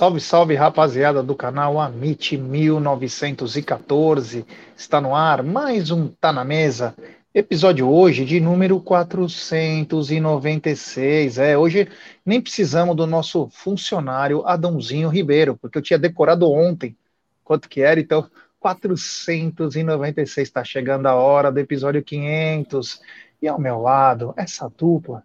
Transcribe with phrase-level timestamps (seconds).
[0.00, 4.46] Salve, salve, rapaziada do canal Amit 1914.
[4.74, 6.96] Está no ar mais um Tá na Mesa.
[7.34, 11.36] Episódio hoje de número 496.
[11.36, 11.86] É, hoje
[12.24, 16.96] nem precisamos do nosso funcionário Adãozinho Ribeiro, porque eu tinha decorado ontem
[17.44, 18.26] quanto que era, então
[18.58, 23.02] 496 está chegando a hora do episódio 500.
[23.42, 25.22] E ao meu lado, essa dupla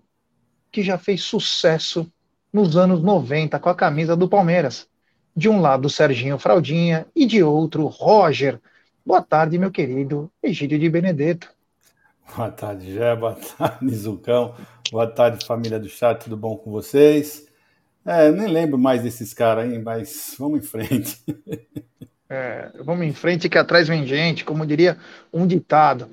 [0.70, 2.12] que já fez sucesso
[2.56, 4.88] nos anos 90 com a camisa do Palmeiras.
[5.36, 8.62] De um lado, Serginho Fraldinha e de outro, Roger.
[9.06, 11.50] Boa tarde, meu querido Egídio de Benedetto.
[12.34, 13.14] Boa tarde, Jé.
[13.14, 14.56] Boa tarde, Zucão.
[14.90, 16.24] Boa tarde, família do chat.
[16.24, 17.46] Tudo bom com vocês?
[18.06, 21.22] É, nem lembro mais desses caras aí, mas vamos em frente.
[22.30, 24.98] É, vamos em frente que atrás vem gente, como diria
[25.32, 26.10] um ditado.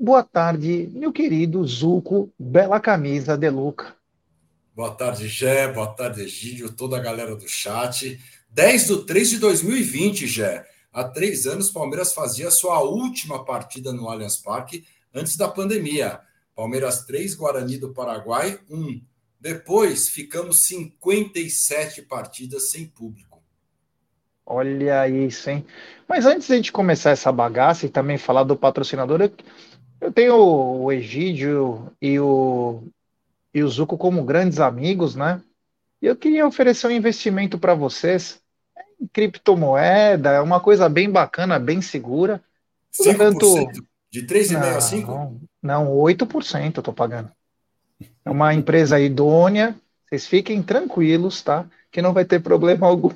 [0.00, 3.97] Boa tarde, meu querido Zuco, bela camisa de Luca.
[4.78, 5.66] Boa tarde, Gé.
[5.72, 8.16] Boa tarde, Egídio, toda a galera do chat.
[8.50, 10.64] 10 de 3 de 2020, Gé.
[10.92, 16.20] Há três anos, Palmeiras fazia sua última partida no Allianz Parque antes da pandemia.
[16.54, 19.02] Palmeiras 3, Guarani do Paraguai 1.
[19.40, 23.42] Depois, ficamos 57 partidas sem público.
[24.46, 25.66] Olha isso, hein?
[26.08, 29.28] Mas antes de a gente começar essa bagaça e também falar do patrocinador,
[30.00, 32.84] eu tenho o Egídio e o
[33.52, 35.40] e o Zuco como grandes amigos, né?
[36.00, 38.40] E eu queria oferecer um investimento para vocês
[39.00, 42.42] em criptomoeda, é uma coisa bem bacana, bem segura.
[42.92, 43.16] 5%?
[43.16, 43.88] Tanto...
[44.10, 45.40] De 3,5% a 5%?
[45.62, 47.30] Não, 8% eu estou pagando.
[48.24, 49.76] É uma empresa idônea,
[50.08, 51.66] vocês fiquem tranquilos, tá?
[51.90, 53.10] Que não vai ter problema algum.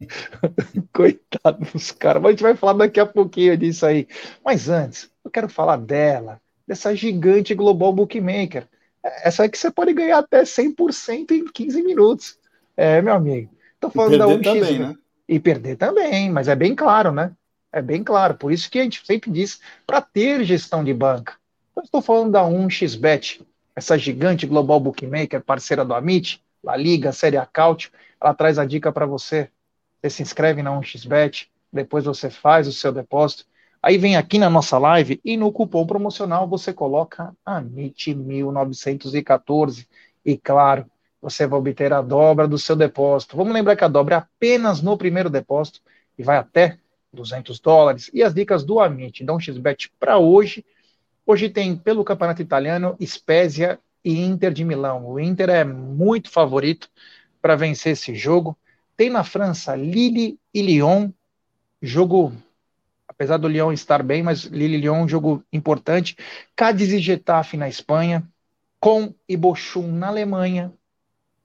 [0.92, 2.22] Coitado dos caras.
[2.22, 4.08] Mas a gente vai falar daqui a pouquinho disso aí.
[4.44, 8.66] Mas antes, eu quero falar dela, dessa gigante global bookmaker
[9.04, 12.38] essa é que você pode ganhar até 100% em 15 minutos.
[12.76, 13.50] É, meu amigo.
[13.78, 14.42] Tô falando da 1x.
[14.42, 14.94] Também, né?
[15.28, 17.32] E perder também, mas é bem claro, né?
[17.72, 18.34] É bem claro.
[18.34, 21.34] Por isso que a gente sempre diz para ter gestão de banca.
[21.76, 23.42] Eu estou falando da 1xBet,
[23.74, 27.90] essa gigante global bookmaker, parceira do Amit, La Liga, Série Acaute.
[28.20, 29.50] Ela traz a dica para você.
[30.00, 33.46] Você se inscreve na 1xBet, depois você faz o seu depósito
[33.86, 39.86] Aí vem aqui na nossa live e no cupom promocional você coloca ANIT1914
[40.24, 40.86] e claro,
[41.20, 43.36] você vai obter a dobra do seu depósito.
[43.36, 45.82] Vamos lembrar que a dobra é apenas no primeiro depósito
[46.16, 46.78] e vai até
[47.12, 48.10] 200 dólares.
[48.14, 50.64] E as dicas do Amit, um xbet para hoje.
[51.26, 55.06] Hoje tem pelo Campeonato Italiano Spezia e Inter de Milão.
[55.06, 56.88] O Inter é muito favorito
[57.38, 58.56] para vencer esse jogo.
[58.96, 61.10] Tem na França Lille e Lyon,
[61.82, 62.32] jogo
[63.14, 66.16] apesar do Lyon estar bem, mas Lille Lyon é um jogo importante.
[66.54, 68.26] Cádiz e Getafe na Espanha,
[68.80, 70.72] com e Bochum na Alemanha.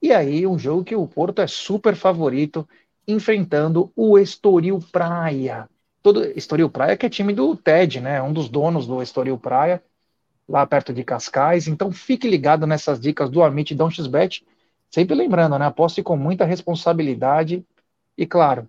[0.01, 2.67] E aí um jogo que o Porto é super favorito,
[3.07, 5.69] enfrentando o Estoril Praia.
[6.01, 8.21] Todo Estoril Praia que é time do TED, né?
[8.21, 9.83] Um dos donos do Estoril Praia,
[10.47, 11.67] lá perto de Cascais.
[11.67, 14.45] Então fique ligado nessas dicas do Amit Dom XBet.
[14.89, 15.65] Sempre lembrando, né?
[15.65, 17.63] Aposte com muita responsabilidade
[18.17, 18.67] e, claro,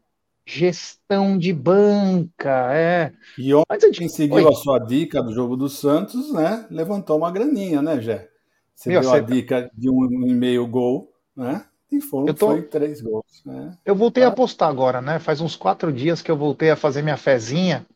[0.53, 3.13] Gestão de banca, é.
[3.39, 4.49] E ontem, quem seguiu Oi.
[4.49, 6.67] a sua dica do jogo do Santos, né?
[6.69, 8.29] Levantou uma graninha, né, Jé?
[8.75, 11.65] Você Meu, deu a dica de um e meio gol, né?
[11.93, 12.49] E foram, tô...
[12.49, 13.43] foi três gols.
[13.47, 13.77] Né?
[13.85, 14.29] Eu voltei tá.
[14.29, 15.21] a apostar agora, né?
[15.21, 17.87] Faz uns quatro dias que eu voltei a fazer minha fezinha.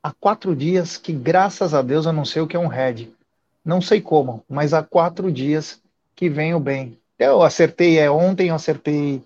[0.00, 3.12] Há quatro dias que, graças a Deus, eu não sei o que é um head.
[3.64, 5.82] Não sei como, mas há quatro dias
[6.14, 6.96] que venho bem.
[7.18, 9.20] Eu acertei, é ontem eu acertei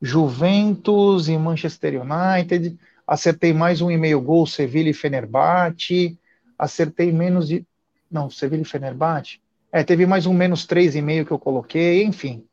[0.00, 2.78] Juventus e Manchester United.
[3.06, 6.18] Acertei mais um e meio gol, Sevilla e Fenerbahçe.
[6.58, 7.66] Acertei menos de.
[8.10, 9.40] Não, Sevilla e Fenerbahçe.
[9.72, 12.44] É, teve mais um menos três e meio que eu coloquei, enfim.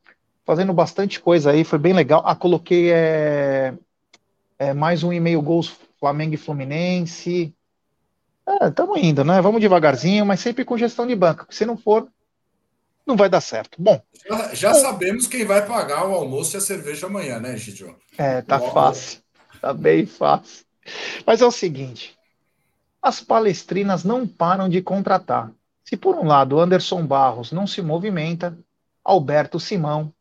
[0.44, 2.22] Fazendo bastante coisa aí, foi bem legal.
[2.24, 3.74] Ah, coloquei é,
[4.58, 7.54] é, mais um e meio gols Flamengo e Fluminense.
[8.62, 9.40] Estamos é, indo, né?
[9.42, 11.46] Vamos devagarzinho, mas sempre com gestão de banca.
[11.50, 12.08] Se não for,
[13.08, 13.80] não vai dar certo.
[13.80, 14.00] Bom.
[14.28, 17.96] Já, já bom, sabemos quem vai pagar o almoço e a cerveja amanhã, né, Gidio?
[18.18, 19.22] É, tá fácil.
[19.62, 20.66] Tá bem fácil.
[21.26, 22.14] Mas é o seguinte:
[23.02, 25.50] as palestrinas não param de contratar.
[25.82, 28.56] Se por um lado Anderson Barros não se movimenta,
[29.02, 30.12] Alberto Simão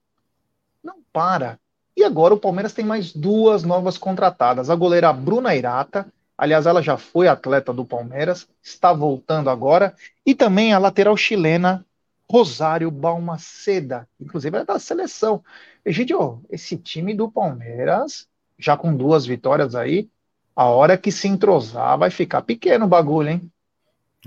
[0.82, 1.60] não para.
[1.96, 4.70] E agora o Palmeiras tem mais duas novas contratadas.
[4.70, 6.08] A goleira Bruna Irata,
[6.38, 9.94] aliás, ela já foi atleta do Palmeiras, está voltando agora,
[10.26, 11.86] e também a lateral chilena
[12.30, 15.44] Rosário Balmaceda, inclusive é da seleção.
[15.86, 18.28] Egidio, esse time do Palmeiras,
[18.60, 20.10] já com duas vitórias aí,
[20.56, 23.52] a hora que se entrosar vai ficar pequeno o bagulho, hein?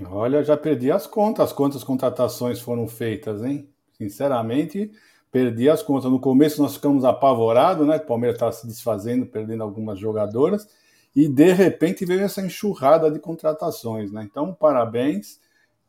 [0.05, 3.69] Olha, já perdi as contas, quantas contratações foram feitas, hein?
[3.97, 4.91] Sinceramente,
[5.31, 6.09] perdi as contas.
[6.09, 7.97] No começo nós ficamos apavorados, né?
[7.97, 10.67] O Palmeiras estava se desfazendo, perdendo algumas jogadoras,
[11.15, 14.23] e de repente veio essa enxurrada de contratações, né?
[14.23, 15.40] Então, parabéns.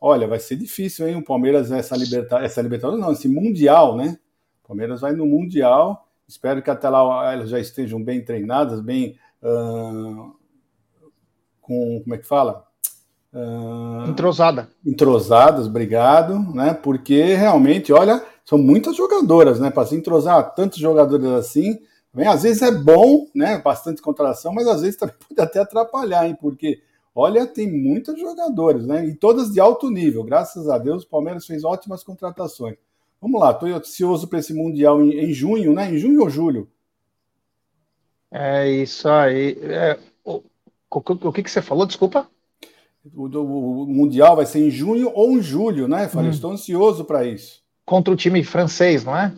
[0.04, 1.14] Olha, vai ser difícil, hein?
[1.14, 4.18] O Palmeiras, essa Libertadores, essa Libertadores não, esse Mundial, né?
[4.64, 6.08] O Palmeiras vai no Mundial.
[6.26, 9.16] Espero que até lá elas já estejam bem treinadas, bem.
[9.40, 10.34] Uh,
[11.60, 12.00] com.
[12.02, 12.66] Como é que fala?
[13.32, 14.68] Uh, Entrosada.
[14.84, 16.74] Entrosadas, obrigado, né?
[16.74, 19.70] Porque realmente, olha, são muitas jogadoras, né?
[19.70, 21.78] Para se entrosar tantos jogadores assim,
[22.12, 23.62] bem, às vezes é bom, né?
[23.64, 26.36] Bastante contratação, mas às vezes também pode até atrapalhar, hein?
[26.40, 26.82] Porque,
[27.14, 29.06] olha, tem muitas jogadoras, né?
[29.06, 30.24] E todas de alto nível.
[30.24, 32.76] Graças a Deus, o Palmeiras fez ótimas contratações.
[33.20, 35.92] Vamos lá, estou ansioso para esse Mundial em, em, junho, né?
[35.92, 36.68] Em junho ou julho?
[38.30, 39.56] É isso aí.
[39.62, 40.42] É, o,
[40.90, 40.98] o,
[41.28, 41.86] o que, que você falou?
[41.86, 42.28] Desculpa.
[43.14, 46.08] O, o, Mundial vai ser em junho ou em julho, né?
[46.08, 46.32] Falei, hum.
[46.32, 47.62] estou ansioso para isso.
[47.84, 49.32] Contra o time francês, não é?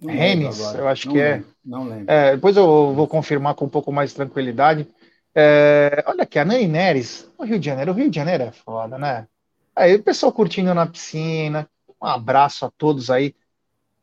[0.00, 1.34] Rennes, eu acho não que é.
[1.34, 1.52] lembro, é.
[1.64, 2.04] Não lembro.
[2.08, 4.86] É, depois eu vou confirmar com um pouco mais de tranquilidade.
[5.34, 7.92] É, olha aqui, a Nani Neres, o Rio de Janeiro.
[7.92, 9.26] O Rio de Janeiro é foda, né?
[9.74, 11.68] Aí o pessoal curtindo na piscina.
[12.00, 13.34] Um abraço a todos aí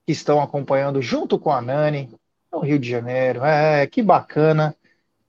[0.05, 2.09] que estão acompanhando junto com a Nani
[2.51, 3.43] no Rio de Janeiro.
[3.43, 4.75] É, que bacana,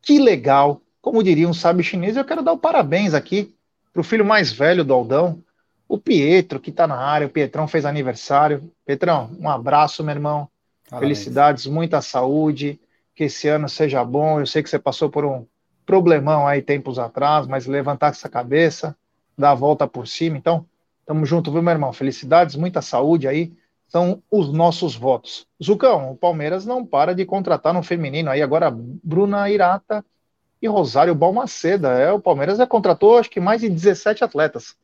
[0.01, 3.55] que legal como diria um sábio chinês, eu quero dar o parabéns aqui
[3.93, 5.43] para o filho mais velho do Aldão,
[5.89, 7.27] o Pietro, que está na área.
[7.27, 8.71] O Pietrão fez aniversário.
[8.87, 10.49] Pietrão, um abraço, meu irmão.
[10.89, 11.19] Parabéns.
[11.19, 12.79] Felicidades, muita saúde.
[13.15, 14.39] Que esse ano seja bom.
[14.39, 15.45] Eu sei que você passou por um
[15.91, 18.97] problemão aí tempos atrás, mas levantar essa cabeça,
[19.37, 20.39] dar a volta por cima.
[20.39, 20.65] Então,
[21.05, 21.93] tamo junto, viu, meu irmão?
[21.93, 23.53] Felicidades, muita saúde aí.
[23.89, 25.49] São os nossos votos.
[25.61, 28.41] Zucão, o Palmeiras não para de contratar no feminino aí.
[28.41, 30.05] Agora, Bruna Irata
[30.63, 31.89] e Rosário Balmaceda.
[31.89, 34.77] É, o Palmeiras já contratou acho que mais de 17 atletas.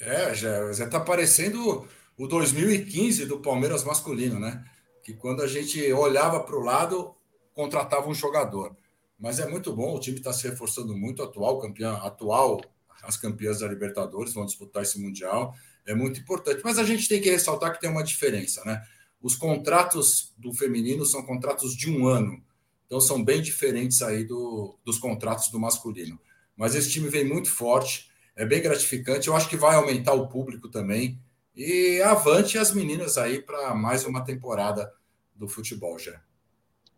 [0.00, 1.86] É, já, já tá parecendo
[2.18, 4.64] o 2015 do Palmeiras masculino, né?
[5.04, 7.14] Que quando a gente olhava para o lado,
[7.54, 8.74] contratava um jogador.
[9.20, 12.58] Mas é muito bom, o time está se reforçando muito, atual campeão, atual,
[13.02, 15.54] as campeãs da Libertadores vão disputar esse Mundial,
[15.86, 16.62] é muito importante.
[16.64, 18.82] Mas a gente tem que ressaltar que tem uma diferença, né?
[19.20, 22.42] Os contratos do feminino são contratos de um ano.
[22.86, 26.18] Então são bem diferentes aí do, dos contratos do masculino.
[26.56, 29.28] Mas esse time vem muito forte, é bem gratificante.
[29.28, 31.20] Eu acho que vai aumentar o público também.
[31.54, 34.90] E avante as meninas aí para mais uma temporada
[35.34, 36.22] do futebol já.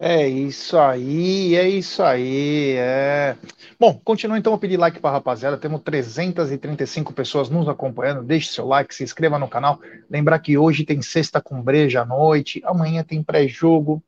[0.04, 2.74] É isso aí, é isso aí.
[2.76, 3.36] É...
[3.78, 5.56] Bom, continua então a pedir like para a rapaziada.
[5.56, 8.24] Temos 335 pessoas nos acompanhando.
[8.24, 9.80] Deixe seu like, se inscreva no canal.
[10.10, 14.02] Lembrar que hoje tem sexta com breja à noite, amanhã tem pré-jogo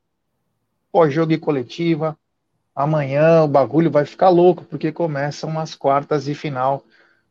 [0.91, 2.19] pós-jogo e coletiva.
[2.75, 6.83] Amanhã o bagulho vai ficar louco, porque começam as quartas de final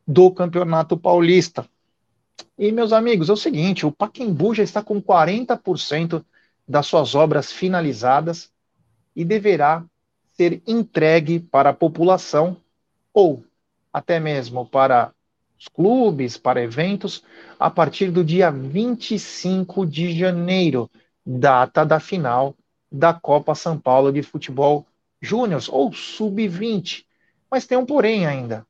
[0.08, 1.68] do Campeonato Paulista.
[2.58, 6.24] E, meus amigos, é o seguinte: o Paquembu já está com 40%
[6.66, 8.53] das suas obras finalizadas
[9.14, 9.84] e deverá
[10.32, 12.56] ser entregue para a população
[13.12, 13.44] ou
[13.92, 15.12] até mesmo para
[15.58, 17.22] os clubes, para eventos,
[17.58, 20.90] a partir do dia 25 de janeiro,
[21.24, 22.54] data da final
[22.90, 24.86] da Copa São Paulo de Futebol
[25.20, 27.04] Júnior ou Sub-20.
[27.50, 28.66] Mas tem um porém ainda.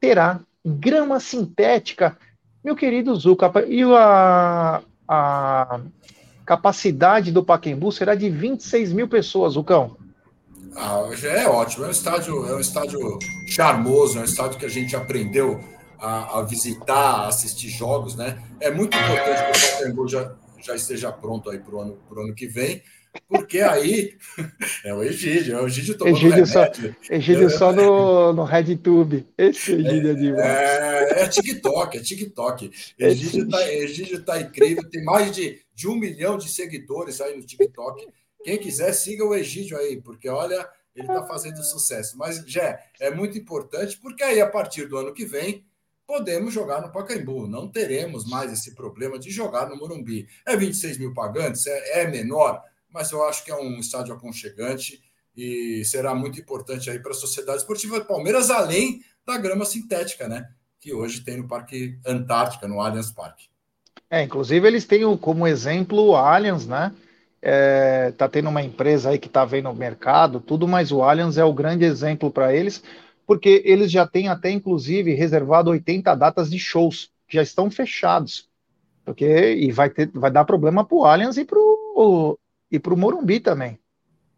[0.00, 2.18] Terá grama sintética,
[2.62, 5.80] meu querido Zuca, e a, a
[6.48, 9.98] capacidade do Paquembu será de 26 mil pessoas, Zucão.
[10.74, 14.64] Ah, já é ótimo, é um estádio, é um estádio charmoso, é um estádio que
[14.64, 15.60] a gente aprendeu
[15.98, 18.42] a, a visitar, a assistir jogos, né?
[18.60, 20.32] É muito importante que o Pacaembu já,
[20.64, 22.82] já esteja pronto aí para o ano, ano que vem.
[23.26, 24.16] Porque aí
[24.84, 26.64] é o Egídio, é o Egídio tomando Egídio só,
[27.10, 29.26] Egídio é, só no, no RedTube.
[29.36, 30.46] Esse Egídio é, é demais.
[30.46, 32.70] É, é TikTok, é TikTok.
[32.98, 37.42] Egídio está Egídio tá incrível, tem mais de, de um milhão de seguidores aí no
[37.42, 38.06] TikTok.
[38.44, 42.16] Quem quiser, siga o Egídio aí, porque olha, ele está fazendo sucesso.
[42.16, 45.64] Mas, Jé, é muito importante, porque aí, a partir do ano que vem,
[46.06, 47.46] podemos jogar no Pacaembu.
[47.46, 50.26] Não teremos mais esse problema de jogar no Morumbi.
[50.46, 51.66] É 26 mil pagantes?
[51.66, 52.62] É, é menor?
[52.92, 55.02] Mas eu acho que é um estádio aconchegante
[55.36, 60.48] e será muito importante aí para a Sociedade Esportiva Palmeiras, além da grama sintética, né?
[60.80, 63.46] Que hoje tem no Parque Antártica, no Allianz Parque.
[64.10, 66.92] É, inclusive eles têm como exemplo o Allianz, né?
[67.40, 71.38] É, tá tendo uma empresa aí que tá vendo o mercado, tudo, mas o Allianz
[71.38, 72.82] é o grande exemplo para eles,
[73.24, 78.48] porque eles já têm até, inclusive, reservado 80 datas de shows, que já estão fechados.
[79.04, 82.36] Porque, e vai, ter, vai dar problema para o Allianz e para o
[82.70, 83.78] e para o Morumbi também.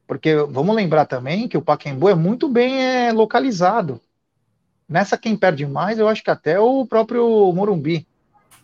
[0.07, 4.01] Porque vamos lembrar também que o Pacaembu é muito bem é, localizado.
[4.89, 8.07] Nessa quem perde mais, eu acho que até o próprio Morumbi.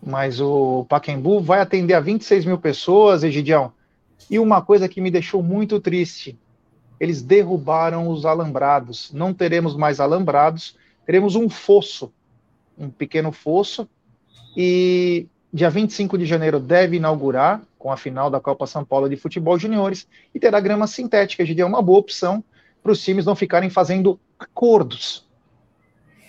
[0.02, 3.72] mas o Paquembu vai atender a 26 mil pessoas, Egidião.
[4.28, 6.36] E uma coisa que me deixou muito triste:
[6.98, 9.12] eles derrubaram os alambrados.
[9.12, 12.12] Não teremos mais alambrados, teremos um fosso,
[12.76, 13.88] um pequeno fosso.
[14.56, 19.16] E dia 25 de janeiro deve inaugurar, com a final da Copa São Paulo de
[19.16, 21.46] Futebol Juniores, e terá grama sintética.
[21.46, 22.44] Gente é uma boa opção
[22.82, 25.24] para os times não ficarem fazendo acordos.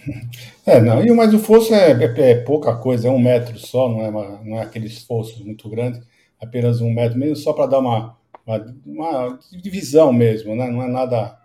[0.65, 4.01] É, não, mas o fosso é, é, é pouca coisa, é um metro só, não
[4.01, 6.01] é, uma, não é aqueles fossos muito grandes,
[6.41, 10.69] apenas um metro mesmo, só para dar uma, uma, uma, divisão mesmo, né?
[10.69, 11.37] não é nada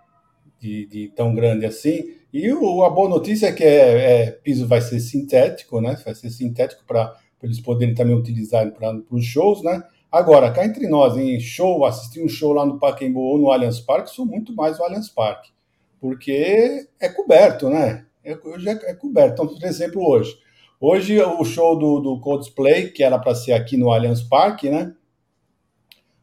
[0.61, 2.03] de, de tão grande assim.
[2.33, 5.97] E o, a boa notícia é que é, é, piso vai ser sintético, né?
[6.05, 9.83] Vai ser sintético para eles poderem também utilizar para os shows, né?
[10.11, 13.81] Agora, cá entre nós, em show, assistir um show lá no Pacaembu ou no Allianz
[13.81, 15.51] Parque, sou muito mais o Allianz Parque,
[15.99, 18.07] porque é coberto, né?
[18.23, 19.33] É, hoje é, é coberto.
[19.33, 20.37] Então, por exemplo, hoje.
[20.79, 24.95] Hoje o show do, do Coldplay, que era para ser aqui no Allianz Parque, né?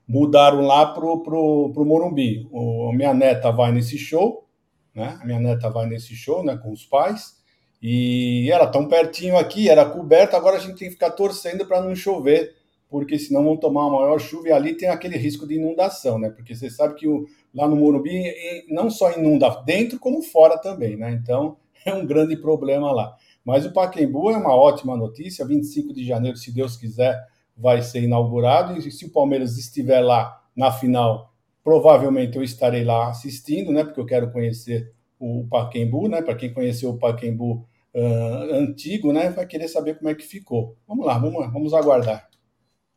[0.08, 2.48] Mudaram lá pro, pro, pro Morumbi.
[2.52, 4.48] O, minha neta vai nesse show,
[4.94, 5.18] né?
[5.22, 6.58] A minha neta vai nesse show, né?
[6.58, 7.39] Com os pais.
[7.82, 11.82] E era tão pertinho aqui, era coberto, agora a gente tem que ficar torcendo para
[11.82, 12.60] não chover
[12.90, 16.32] porque senão vão tomar uma maior chuva e ali tem aquele risco de inundação, né?
[16.32, 18.24] Porque você sabe que o, lá no Morumbi
[18.68, 21.12] não só inunda dentro como fora também, né?
[21.12, 23.16] Então é um grande problema lá.
[23.46, 27.24] Mas o Paquembu é uma ótima notícia, 25 de janeiro, se Deus quiser,
[27.56, 31.32] vai ser inaugurado e se o Palmeiras estiver lá na final,
[31.64, 33.84] provavelmente eu estarei lá assistindo, né?
[33.84, 36.24] Porque eu quero conhecer o Paquembu, né?
[36.24, 39.30] Para quem conheceu o Paquembu uh, antigo, né?
[39.30, 40.78] Vai querer saber como é que ficou.
[40.88, 42.30] Vamos lá, vamos, vamos aguardar.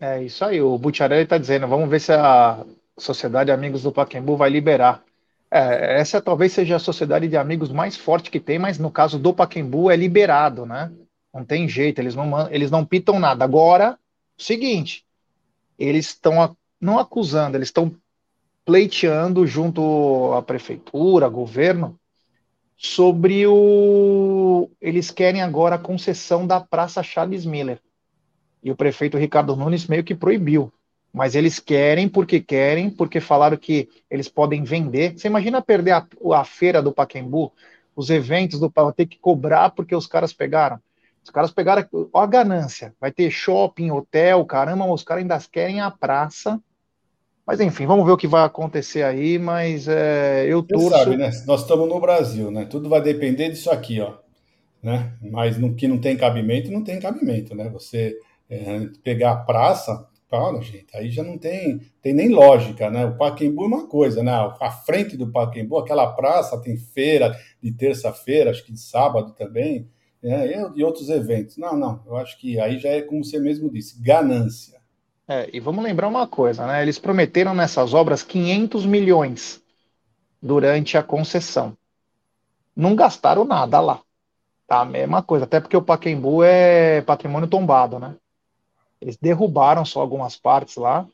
[0.00, 2.64] É isso aí, o Butiarelli está dizendo, vamos ver se a
[2.98, 5.04] Sociedade Amigos do Paquembu vai liberar.
[5.48, 9.18] É, essa talvez seja a sociedade de amigos mais forte que tem, mas no caso
[9.18, 10.90] do Paquembu é liberado, né?
[11.32, 13.44] Não tem jeito, eles não, eles não pitam nada.
[13.44, 13.98] Agora,
[14.36, 15.04] seguinte,
[15.78, 17.94] eles estão não acusando, eles estão
[18.64, 21.98] pleiteando junto à prefeitura, governo,
[22.82, 24.68] sobre o.
[24.80, 27.80] Eles querem agora a concessão da Praça Charles Miller.
[28.62, 30.72] E o prefeito Ricardo Nunes meio que proibiu.
[31.12, 35.16] Mas eles querem porque querem, porque falaram que eles podem vender.
[35.16, 37.52] Você imagina perder a, a feira do Paquembu,
[37.94, 40.80] os eventos do Paquembu, ter que cobrar porque os caras pegaram.
[41.22, 42.94] Os caras pegaram, a ganância.
[43.00, 46.60] Vai ter shopping, hotel, caramba, os caras ainda querem a praça.
[47.46, 50.88] Mas enfim, vamos ver o que vai acontecer aí, mas é, eu torço...
[50.88, 51.30] Você sabe, né?
[51.46, 52.66] Nós estamos no Brasil, né?
[52.66, 54.14] Tudo vai depender disso aqui, ó.
[54.82, 55.12] Né?
[55.20, 57.68] Mas no que não tem cabimento, não tem cabimento, né?
[57.70, 58.16] Você
[58.48, 63.06] é, pegar a praça, cara, gente, aí já não tem, tem nem lógica, né?
[63.06, 64.32] O Paquembu é uma coisa, né?
[64.32, 69.88] A frente do Paquembu, aquela praça tem feira de terça-feira, acho que de sábado também,
[70.22, 70.52] né?
[70.76, 71.56] e outros eventos.
[71.56, 74.81] Não, não, eu acho que aí já é como você mesmo disse, ganância.
[75.32, 76.82] É, e vamos lembrar uma coisa, né?
[76.82, 79.62] Eles prometeram nessas obras 500 milhões
[80.42, 81.74] durante a concessão.
[82.76, 84.02] Não gastaram nada lá.
[84.66, 88.14] Tá a mesma coisa, até porque o Paquembu é patrimônio tombado, né?
[89.00, 91.08] Eles derrubaram só algumas partes lá.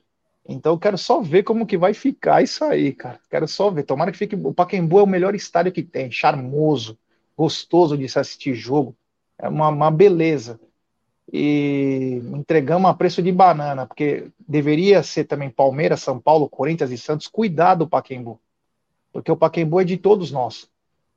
[0.48, 3.20] Então eu quero só ver como que vai ficar isso aí, cara.
[3.30, 3.84] Quero só ver.
[3.84, 4.34] Tomara que fique.
[4.34, 6.10] O Pacaembu é o melhor estádio que tem.
[6.10, 6.98] Charmoso,
[7.36, 8.96] gostoso de se assistir jogo.
[9.38, 10.58] É uma, uma beleza.
[11.30, 16.96] E entregamos a preço de banana, porque deveria ser também Palmeiras, São Paulo, Corinthians e
[16.96, 17.26] Santos.
[17.26, 18.40] Cuidado, do Pacaembu.
[19.12, 20.68] Porque o Pacaembu é de todos nós.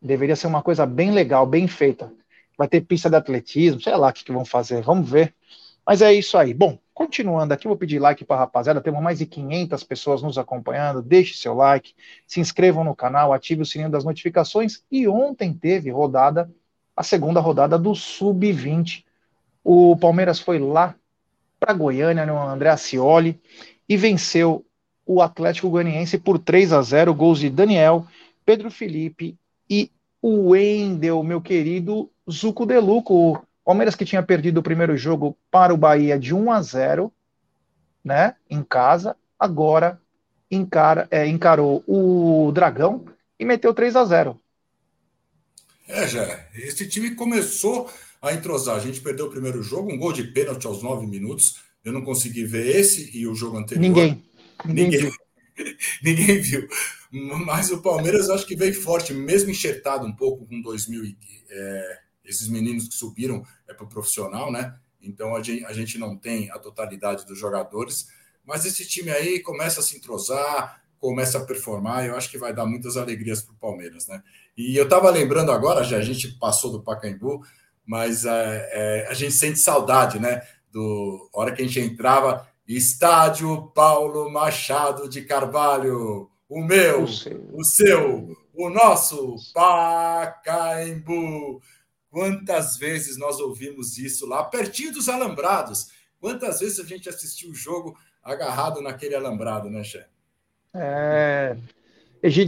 [0.01, 2.11] Deveria ser uma coisa bem legal, bem feita.
[2.57, 4.81] Vai ter pista de atletismo, sei lá o que, que vão fazer.
[4.81, 5.33] Vamos ver.
[5.85, 6.53] Mas é isso aí.
[6.53, 8.81] Bom, continuando aqui, vou pedir like para a rapaziada.
[8.81, 11.01] Temos mais de 500 pessoas nos acompanhando.
[11.01, 11.93] Deixe seu like,
[12.27, 14.83] se inscrevam no canal, ative o sininho das notificações.
[14.91, 16.51] E ontem teve rodada,
[16.95, 19.05] a segunda rodada do Sub-20.
[19.63, 20.95] O Palmeiras foi lá
[21.59, 23.39] para Goiânia, no André Ascioli,
[23.87, 24.65] e venceu
[25.05, 28.05] o Atlético Goianiense por 3 a 0 gols de Daniel,
[28.45, 29.37] Pedro Felipe
[29.69, 29.91] e
[30.21, 35.77] o Wendel, meu querido Zuco Deluco, Palmeiras que tinha perdido o primeiro jogo para o
[35.77, 37.13] Bahia de 1 a 0,
[38.03, 39.99] né, em casa, agora
[40.49, 43.05] encara, é, encarou o Dragão
[43.39, 44.41] e meteu 3 a 0.
[45.87, 46.45] É, já.
[46.53, 47.89] Esse time começou
[48.21, 48.75] a entrosar.
[48.75, 51.61] A gente perdeu o primeiro jogo, um gol de pênalti aos 9 minutos.
[51.83, 53.81] Eu não consegui ver esse e o jogo anterior.
[53.81, 54.23] Ninguém.
[54.63, 55.11] Ninguém, ninguém viu.
[56.03, 56.67] ninguém viu.
[57.11, 61.15] Mas o Palmeiras acho que veio forte, mesmo enxertado um pouco com 2000
[61.49, 64.75] é, esses meninos que subiram é para o profissional, né?
[65.01, 68.07] Então a gente, a gente não tem a totalidade dos jogadores,
[68.45, 72.53] mas esse time aí começa a se entrosar, começa a performar, eu acho que vai
[72.53, 74.21] dar muitas alegrias para o Palmeiras, né?
[74.55, 77.41] E eu estava lembrando agora, já a gente passou do Pacaembu,
[77.85, 80.41] mas é, é, a gente sente saudade, né?
[80.71, 88.35] do hora que a gente entrava, Estádio Paulo Machado de Carvalho, o meu, o seu,
[88.55, 90.81] o, o nosso Pacaembu.
[92.09, 95.87] Quantas vezes nós ouvimos isso lá, pertinho dos alambrados?
[96.19, 100.05] Quantas vezes a gente assistiu o jogo agarrado naquele alambrado, né, Che?
[100.73, 101.57] É.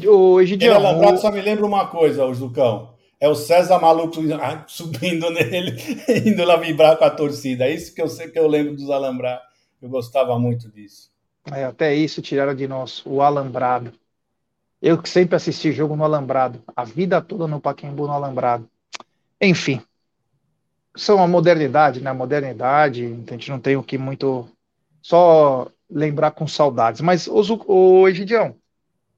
[0.08, 2.93] O Egidio, alambrado só me lembra uma coisa, o Jucão.
[3.24, 4.18] É o César Maluco
[4.68, 5.78] subindo nele,
[6.26, 7.64] indo lá vibrar com a torcida.
[7.64, 9.46] É isso que eu sei que eu lembro dos alambrados.
[9.82, 11.10] Eu gostava muito disso.
[11.50, 13.94] É, até isso tiraram de nós, o alambrado.
[14.82, 18.70] Eu que sempre assisti jogo no alambrado, a vida toda no Paquembu no alambrado.
[19.40, 19.82] Enfim,
[20.94, 22.10] são a modernidade, né?
[22.10, 24.50] A modernidade, a gente não tem o que muito
[25.02, 27.00] só lembrar com saudades.
[27.00, 28.54] Mas o, o Egidião,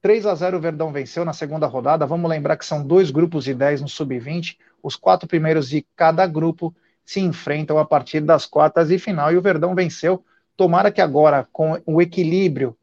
[0.05, 2.05] 3 a 0 o Verdão venceu na segunda rodada.
[2.05, 4.55] Vamos lembrar que são dois grupos de 10 no sub-20.
[4.83, 6.71] Os quatro primeiros de cada grupo
[7.03, 10.23] se enfrentam a partir das quartas e final e o Verdão venceu.
[10.55, 12.77] Tomara que agora, com o equilíbrio,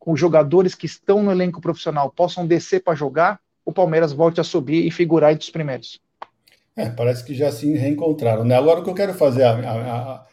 [0.00, 4.40] com os jogadores que estão no elenco profissional possam descer para jogar, o Palmeiras volte
[4.40, 6.00] a subir e figurar entre os primeiros.
[6.74, 8.42] É, parece que já se reencontraram.
[8.42, 8.56] Né?
[8.56, 10.26] Agora, o que eu quero fazer, a, a,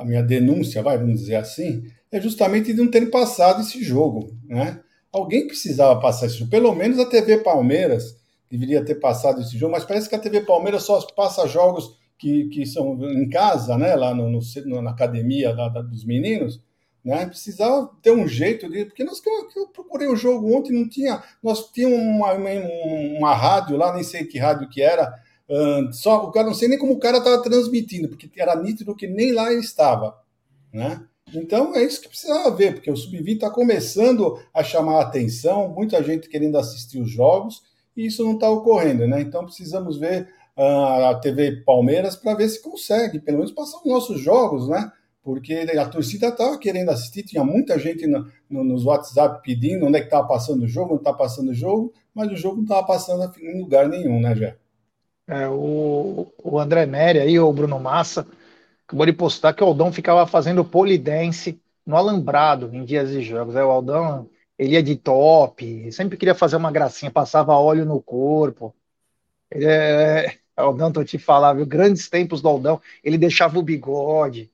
[0.00, 4.36] a, minha denúncia, vai, vamos dizer assim, é justamente de não terem passado esse jogo.
[4.46, 4.78] Né?
[5.12, 6.50] Alguém precisava passar esse jogo.
[6.50, 8.16] Pelo menos a TV Palmeiras
[8.50, 12.48] deveria ter passado esse jogo, mas parece que a TV Palmeiras só passa jogos que,
[12.48, 13.94] que são em casa, né?
[13.94, 16.60] lá no, no na academia lá, dos meninos.
[17.04, 17.26] Né?
[17.26, 18.84] Precisava ter um jeito de.
[18.84, 19.22] Porque nós,
[19.56, 21.22] eu procurei o jogo ontem, não tinha.
[21.42, 22.50] Nós tínhamos uma, uma,
[23.18, 25.18] uma rádio lá, nem sei que rádio que era
[25.92, 29.06] só o cara não sei nem como o cara estava transmitindo, porque era nítido que
[29.06, 30.16] nem lá ele estava,
[30.72, 31.04] né?
[31.34, 35.68] Então é isso que precisava ver, porque o sub-20 está começando a chamar a atenção,
[35.68, 37.62] muita gente querendo assistir os jogos
[37.96, 39.20] e isso não está ocorrendo, né?
[39.20, 43.86] Então precisamos ver uh, a TV Palmeiras para ver se consegue, pelo menos passar os
[43.86, 44.90] nossos jogos, né?
[45.22, 49.98] Porque a torcida estava querendo assistir, tinha muita gente no, no, nos WhatsApp pedindo onde
[49.98, 52.62] é que estava passando o jogo, onde está passando o jogo, mas o jogo não
[52.62, 54.56] estava passando em lugar nenhum, né, Jé?
[55.28, 58.26] É, o, o André Neri aí, o Bruno Massa,
[58.90, 63.54] acabou de postar que o Aldão ficava fazendo polidense no alambrado em dias de jogos.
[63.54, 68.02] É, o Aldão, ele é de top, sempre queria fazer uma gracinha, passava óleo no
[68.02, 68.74] corpo.
[69.50, 71.66] Ele é, Aldão, tô te falar, viu?
[71.66, 74.50] Grandes tempos do Aldão, ele deixava o bigode.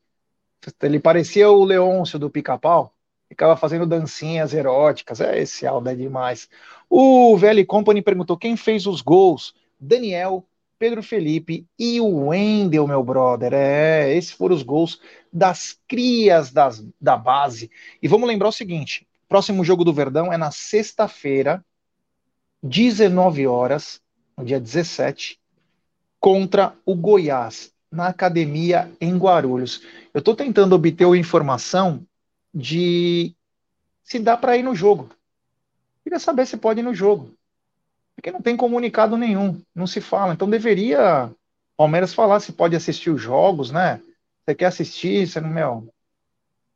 [0.82, 2.92] Ele parecia o Leôncio do Pica-Pau,
[3.28, 5.20] ficava fazendo dancinhas eróticas.
[5.20, 6.48] É, esse Aldo é demais.
[6.90, 9.54] O VL Company perguntou quem fez os gols.
[9.80, 10.44] Daniel
[10.78, 13.52] Pedro Felipe e o Wendel, meu brother.
[13.54, 15.00] É, esses foram os gols
[15.32, 17.70] das crias das, da base.
[18.02, 21.64] E vamos lembrar o seguinte: próximo jogo do Verdão é na sexta-feira,
[22.62, 24.00] 19 horas,
[24.36, 25.40] no dia 17,
[26.20, 29.82] contra o Goiás, na academia em Guarulhos.
[30.12, 32.06] Eu estou tentando obter a informação
[32.52, 33.34] de
[34.02, 35.10] se dá para ir no jogo.
[36.02, 37.35] Queria saber se pode ir no jogo.
[38.16, 40.32] Porque não tem comunicado nenhum, não se fala.
[40.32, 41.30] Então deveria
[41.76, 44.00] Palmeiras falar se pode assistir os jogos, né?
[44.44, 45.94] Você quer assistir, você não, meu,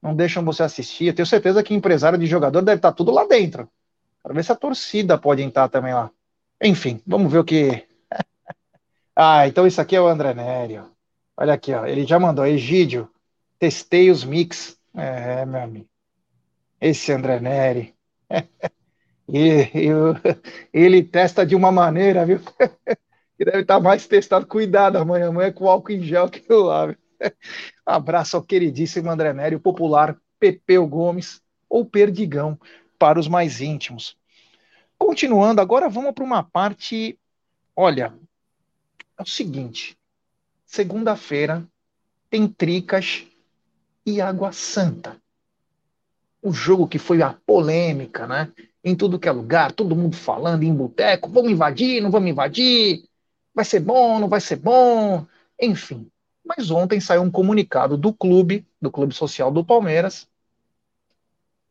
[0.02, 1.06] não deixam você assistir.
[1.06, 3.68] Eu tenho certeza que empresário de jogador deve estar tudo lá dentro.
[4.22, 6.10] Para ver se a torcida pode entrar também lá.
[6.62, 7.86] Enfim, vamos ver o que.
[9.16, 10.90] ah, então isso aqui é o André Nério.
[11.36, 11.86] Olha aqui, ó.
[11.86, 12.44] Ele já mandou.
[12.44, 13.10] Egídio,
[13.58, 14.78] testei os mix.
[14.94, 15.88] É, meu amigo.
[16.78, 17.94] Esse André Neri.
[19.32, 19.70] E,
[20.72, 22.40] ele testa de uma maneira, viu?
[23.36, 24.46] que deve estar mais testado.
[24.46, 26.94] Cuidado amanhã, amanhã é com álcool em gel que eu lá.
[27.86, 32.58] Abraço ao queridíssimo André Nery, popular Pepeu Gomes, ou Perdigão,
[32.98, 34.16] para os mais íntimos.
[34.98, 37.18] Continuando, agora vamos para uma parte.
[37.74, 38.12] Olha,
[39.18, 39.96] é o seguinte:
[40.66, 41.66] segunda-feira
[42.28, 43.26] tem Tricas
[44.04, 45.16] e Água Santa.
[46.42, 48.52] O jogo que foi a polêmica, né?
[48.82, 53.04] Em tudo que é lugar, todo mundo falando em boteco, vamos invadir, não vamos invadir,
[53.54, 55.26] vai ser bom, não vai ser bom,
[55.60, 56.10] enfim.
[56.44, 60.28] Mas ontem saiu um comunicado do clube, do Clube Social do Palmeiras,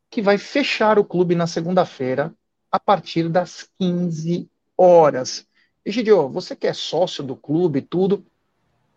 [0.08, 2.34] que vai fechar o clube na segunda-feira
[2.70, 5.46] a partir das 15 horas.
[5.84, 8.24] Egidio, você que é sócio do clube tudo,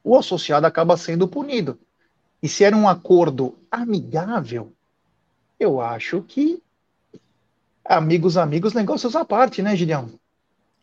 [0.03, 1.79] o associado acaba sendo punido.
[2.41, 4.73] E se era um acordo amigável,
[5.59, 6.62] eu acho que
[7.85, 10.09] amigos, amigos, negócios à parte, né, Gideão?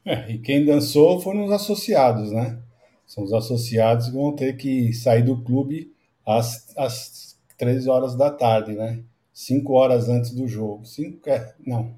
[0.04, 2.58] É, e quem dançou foram os associados, né?
[3.06, 5.92] São os associados que vão ter que sair do clube
[6.26, 9.02] às, às 13 horas da tarde, né?
[9.32, 10.84] 5 horas antes do jogo.
[10.84, 11.94] Cinco, é, não,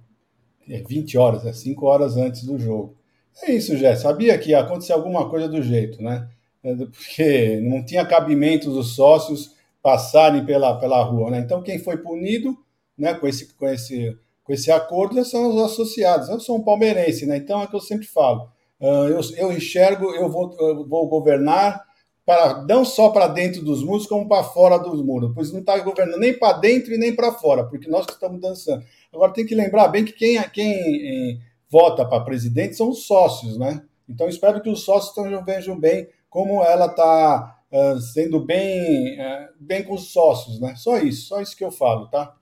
[0.69, 2.97] é 20 horas, é 5 horas antes do jogo.
[3.43, 3.95] É isso, Jé.
[3.97, 6.29] Sabia que ia acontecer alguma coisa do jeito, né?
[6.63, 11.31] É, porque não tinha cabimento dos sócios passarem pela, pela rua.
[11.31, 11.41] Né?
[11.41, 12.57] Então, quem foi punido
[12.97, 16.29] né, com, esse, com, esse, com esse acordo são os associados.
[16.29, 17.37] Eu sou um palmeirense, né?
[17.37, 18.49] então é o que eu sempre falo.
[18.81, 21.85] Uh, eu, eu enxergo, eu vou, eu vou governar
[22.25, 25.79] para não só para dentro dos muros, como para fora dos muros, pois não está
[25.79, 28.85] governando nem para dentro e nem para fora, porque nós que estamos dançando.
[29.13, 33.59] Agora tem que lembrar bem que quem, quem eh, vota para presidente são os sócios,
[33.59, 33.83] né?
[34.09, 39.83] Então espero que os sócios vejam bem como ela está uh, sendo bem, uh, bem
[39.83, 40.75] com os sócios, né?
[40.77, 42.35] Só isso, só isso que eu falo, tá?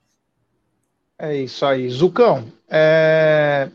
[1.23, 1.87] É isso aí.
[1.87, 3.69] Zucão, é...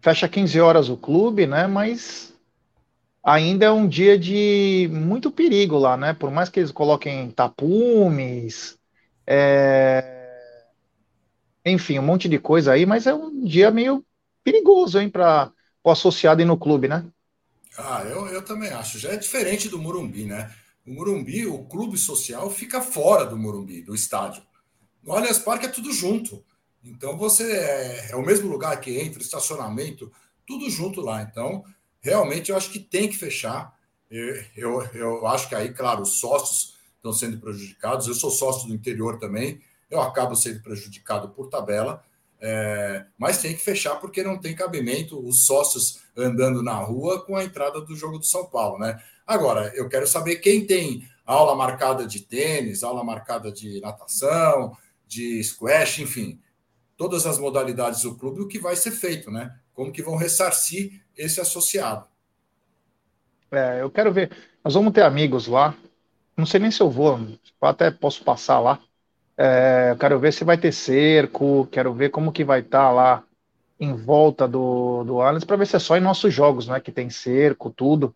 [0.00, 1.66] fecha 15 horas o clube, né?
[1.66, 2.32] Mas
[3.22, 6.14] ainda é um dia de muito perigo lá, né?
[6.14, 8.78] Por mais que eles coloquem tapumes,
[9.26, 10.32] é...
[11.66, 14.02] enfim, um monte de coisa aí, mas é um dia meio
[14.42, 15.52] perigoso, hein, para
[15.84, 17.04] o associado ir no clube, né?
[17.76, 18.98] Ah, eu, eu também acho.
[18.98, 20.50] Já é diferente do Morumbi, né?
[20.86, 24.47] O Morumbi, o clube social, fica fora do Morumbi, do estádio.
[25.08, 26.44] No Allianz Parque é tudo junto.
[26.84, 30.12] Então você é, é o mesmo lugar que entra, estacionamento,
[30.46, 31.22] tudo junto lá.
[31.22, 31.64] Então,
[31.98, 33.74] realmente eu acho que tem que fechar.
[34.10, 38.06] Eu, eu, eu acho que aí, claro, os sócios estão sendo prejudicados.
[38.06, 42.04] Eu sou sócio do interior também, eu acabo sendo prejudicado por tabela,
[42.38, 47.34] é, mas tem que fechar porque não tem cabimento os sócios andando na rua com
[47.34, 49.02] a entrada do jogo do São Paulo, né?
[49.26, 54.76] Agora, eu quero saber quem tem aula marcada de tênis, aula marcada de natação,
[55.08, 56.38] de squash, enfim,
[56.96, 59.56] todas as modalidades do clube, o que vai ser feito, né?
[59.72, 62.06] Como que vão ressarcir esse associado.
[63.50, 64.30] É, eu quero ver.
[64.62, 65.74] Nós vamos ter amigos lá.
[66.36, 67.18] Não sei nem se eu vou,
[67.60, 68.80] até posso passar lá.
[69.36, 72.90] É, eu quero ver se vai ter cerco, quero ver como que vai estar tá
[72.90, 73.24] lá
[73.80, 76.80] em volta do, do Allianz, para ver se é só em nossos jogos, né?
[76.80, 78.14] Que tem cerco, tudo.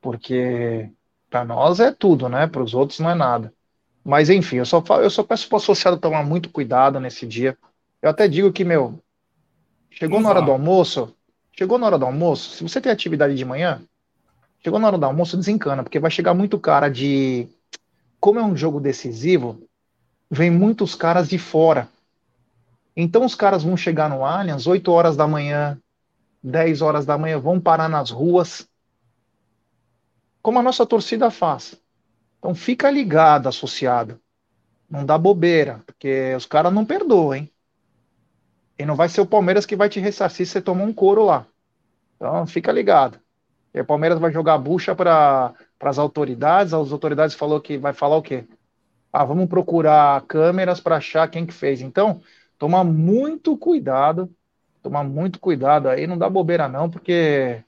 [0.00, 0.90] Porque
[1.30, 2.46] para nós é tudo, né?
[2.46, 3.52] Para os outros não é nada.
[4.10, 7.56] Mas enfim, eu só, eu só peço para o associado tomar muito cuidado nesse dia.
[8.02, 8.98] Eu até digo que, meu,
[9.88, 11.14] chegou na hora do almoço,
[11.56, 13.80] chegou na hora do almoço, se você tem atividade de manhã,
[14.64, 17.46] chegou na hora do almoço, desencana, porque vai chegar muito cara de.
[18.18, 19.62] Como é um jogo decisivo,
[20.28, 21.88] vem muitos caras de fora.
[22.96, 25.78] Então os caras vão chegar no Allianz 8 horas da manhã,
[26.42, 28.66] 10 horas da manhã, vão parar nas ruas,
[30.42, 31.80] como a nossa torcida faz.
[32.40, 34.18] Então fica ligado, associado.
[34.88, 37.52] Não dá bobeira, porque os caras não perdoam, hein?
[38.78, 41.26] E não vai ser o Palmeiras que vai te ressarcir se você tomar um couro
[41.26, 41.46] lá.
[42.16, 43.20] Então fica ligado.
[43.74, 46.72] E o Palmeiras vai jogar bucha para as autoridades.
[46.72, 48.48] As autoridades falou que vai falar o quê?
[49.12, 51.82] Ah, vamos procurar câmeras para achar quem que fez.
[51.82, 52.22] Então,
[52.58, 54.34] tomar muito cuidado,
[54.82, 57.62] tomar muito cuidado aí, não dá bobeira não, porque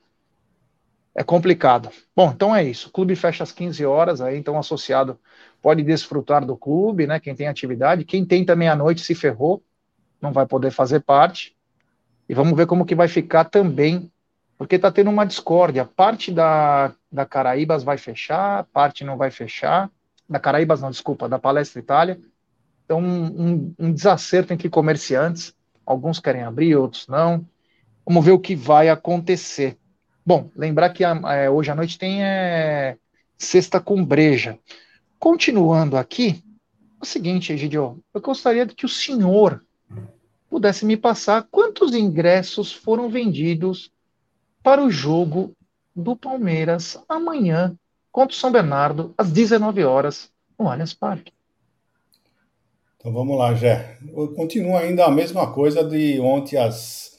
[1.15, 1.91] é complicado.
[2.17, 2.89] Bom, então é isso.
[2.89, 5.19] O clube fecha às 15 horas aí, então associado
[5.61, 7.21] pode desfrutar do clube, né?
[7.21, 9.63] Quem tem atividade, quem tem também à noite se ferrou,
[10.21, 11.55] não vai poder fazer parte.
[12.29, 14.11] E vamos ver como que vai ficar também,
[14.57, 15.85] porque está tendo uma discórdia.
[15.85, 19.91] Parte da, da Caraíbas vai fechar, parte não vai fechar.
[20.29, 22.19] Da Caraíbas não, desculpa, da Palestra Itália.
[22.85, 25.55] Então, um, um desacerto entre comerciantes.
[25.85, 27.47] Alguns querem abrir, outros não.
[28.07, 29.77] Vamos ver o que vai acontecer.
[30.25, 32.97] Bom, lembrar que é, hoje à noite tem é,
[33.37, 34.59] Sexta com Breja.
[35.19, 36.43] Continuando aqui,
[37.01, 39.65] é o seguinte, Egidio, eu gostaria que o senhor
[40.49, 43.91] pudesse me passar quantos ingressos foram vendidos
[44.63, 45.57] para o jogo
[45.95, 47.77] do Palmeiras amanhã
[48.13, 51.33] contra o São Bernardo, às 19 horas, no Allianz Parque.
[52.97, 53.99] Então vamos lá, Jé.
[54.37, 57.12] Continua ainda a mesma coisa de ontem às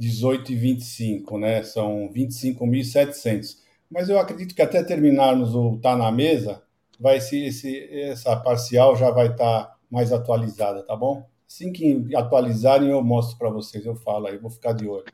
[0.00, 1.62] 18h25, né?
[1.62, 3.58] São 25.700.
[3.90, 6.62] Mas eu acredito que até terminarmos o Tá na Mesa,
[6.98, 11.26] vai ser esse, essa parcial já vai estar tá mais atualizada, tá bom?
[11.48, 15.06] Assim que atualizarem, eu mostro para vocês, eu falo aí, vou ficar de olho.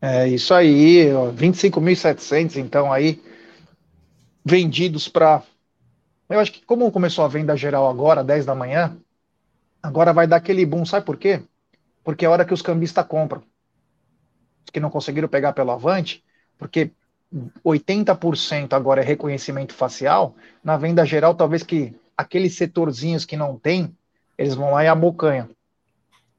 [0.00, 3.20] É isso aí, 25.700, então aí,
[4.44, 5.42] vendidos para.
[6.28, 8.96] Eu acho que, como começou a venda geral agora, 10 da manhã,
[9.82, 11.42] agora vai dar aquele boom, sabe por quê?
[12.04, 13.42] Porque é a hora que os cambistas compram.
[14.72, 16.24] Que não conseguiram pegar pelo avante,
[16.58, 16.90] porque
[17.64, 23.94] 80% agora é reconhecimento facial, na venda geral, talvez que aqueles setorzinhos que não tem,
[24.38, 25.48] eles vão lá e abocanham.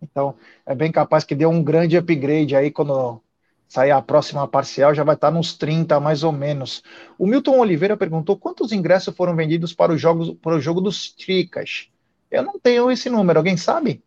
[0.01, 0.35] Então,
[0.65, 3.21] é bem capaz que dê um grande upgrade aí quando
[3.67, 6.83] sair a próxima parcial, já vai estar nos 30 mais ou menos.
[7.17, 11.11] O Milton Oliveira perguntou quantos ingressos foram vendidos para o jogo, para o jogo dos
[11.11, 11.89] Tricas.
[12.31, 14.01] Eu não tenho esse número, alguém sabe?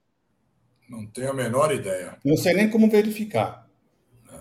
[0.88, 2.16] Não tenho a menor ideia.
[2.24, 3.59] Não sei nem como verificar.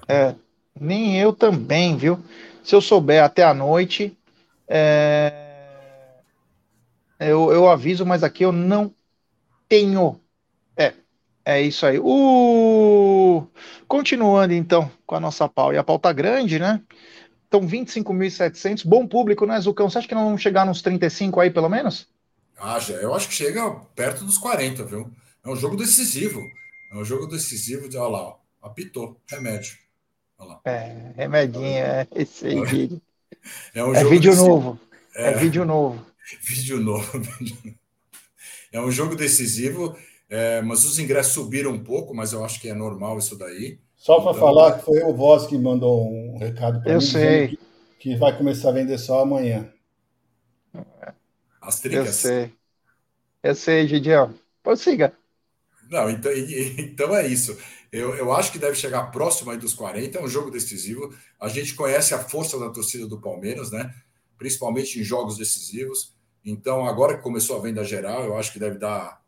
[0.09, 0.33] É,
[0.79, 2.17] nem eu também, viu?
[2.63, 4.17] Se eu souber até a noite,
[4.67, 5.31] é...
[7.19, 8.91] eu, eu, aviso, mas aqui eu não
[9.67, 10.19] tenho.
[10.75, 10.93] É,
[11.45, 11.99] é isso aí.
[11.99, 13.47] Uh,
[13.87, 15.71] continuando então com a nossa pau.
[15.71, 16.81] E a pauta grande, né?
[17.47, 19.89] Então, 25.700, bom público, né, Zucão?
[19.89, 22.07] Você acha que não vamos chegar nos 35 aí, pelo menos?
[22.57, 25.09] Ah, eu acho que chega perto dos 40, viu?
[25.43, 26.41] É um jogo decisivo.
[26.91, 29.88] É um jogo decisivo de, olha lá, apitou, remédio.
[30.65, 33.01] É, remedinho, é esse aí.
[33.73, 34.47] É, um é vídeo decisivo.
[34.47, 34.79] novo.
[35.15, 36.05] É, é vídeo novo.
[36.41, 37.21] vídeo novo.
[38.71, 39.95] é um jogo decisivo,
[40.29, 43.79] é, mas os ingressos subiram um pouco, mas eu acho que é normal isso daí.
[43.95, 46.95] Só para então, falar que foi o Voz que mandou um recado para mim.
[46.95, 47.47] Eu sei.
[47.49, 47.59] Que,
[47.99, 49.69] que, vai começar a vender só amanhã.
[51.61, 52.07] As tricas.
[52.07, 52.53] Eu sei.
[53.43, 54.33] Eu sei, Gidião.
[54.63, 55.13] Prossiga.
[55.89, 56.31] Não, então,
[56.77, 57.57] então é isso.
[57.91, 60.17] Eu, eu acho que deve chegar próximo aí dos 40.
[60.17, 61.13] É um jogo decisivo.
[61.39, 63.93] A gente conhece a força da torcida do Palmeiras, né?
[64.37, 66.13] Principalmente em jogos decisivos.
[66.45, 69.21] Então, agora que começou a venda geral, eu acho que deve dar.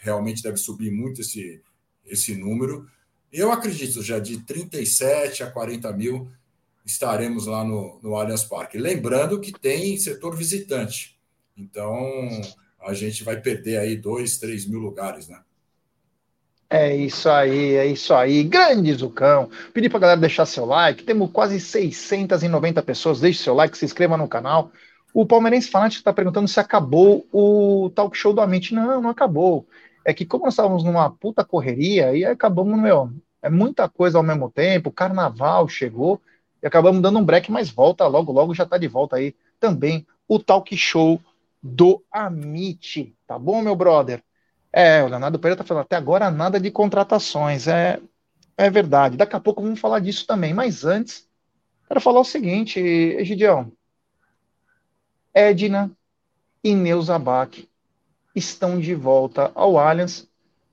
[0.00, 1.62] Realmente deve subir muito esse,
[2.04, 2.88] esse número.
[3.32, 6.28] Eu acredito já de 37 a 40 mil
[6.90, 8.78] estaremos lá no, no Allianz Parque.
[8.78, 11.18] Lembrando que tem setor visitante.
[11.56, 11.94] Então,
[12.80, 15.40] a gente vai perder aí 2, 3 mil lugares, né?
[16.70, 18.44] É isso aí, é isso aí.
[18.44, 19.50] Grande Zucão.
[19.72, 21.02] Pedir para galera deixar seu like.
[21.02, 23.20] Temos quase 690 pessoas.
[23.20, 24.70] Deixe seu like, se inscreva no canal.
[25.14, 28.74] O Palmeirense Fanático está perguntando se acabou o talk show do Amit.
[28.74, 29.66] Não, não acabou
[30.08, 34.24] é que como nós estávamos numa puta correria, e acabamos, meu, é muita coisa ao
[34.24, 36.18] mesmo tempo, carnaval chegou,
[36.62, 40.06] e acabamos dando um break, mas volta, logo, logo já tá de volta aí também
[40.26, 41.20] o talk show
[41.62, 44.22] do Amit, tá bom, meu brother?
[44.80, 48.00] É, o Leonardo Pereira tá falando, até agora nada de contratações, é,
[48.56, 51.28] é verdade, daqui a pouco vamos falar disso também, mas antes,
[51.88, 53.72] quero falar o seguinte, Egidião,
[55.34, 55.90] Edna
[56.62, 57.50] e Neuza Bach
[58.36, 60.28] estão de volta ao Allianz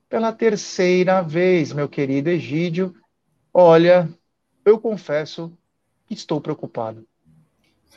[0.08, 2.94] pela terceira vez, meu querido Egídio.
[3.52, 4.08] Olha,
[4.64, 5.52] eu confesso
[6.06, 7.04] que estou preocupado.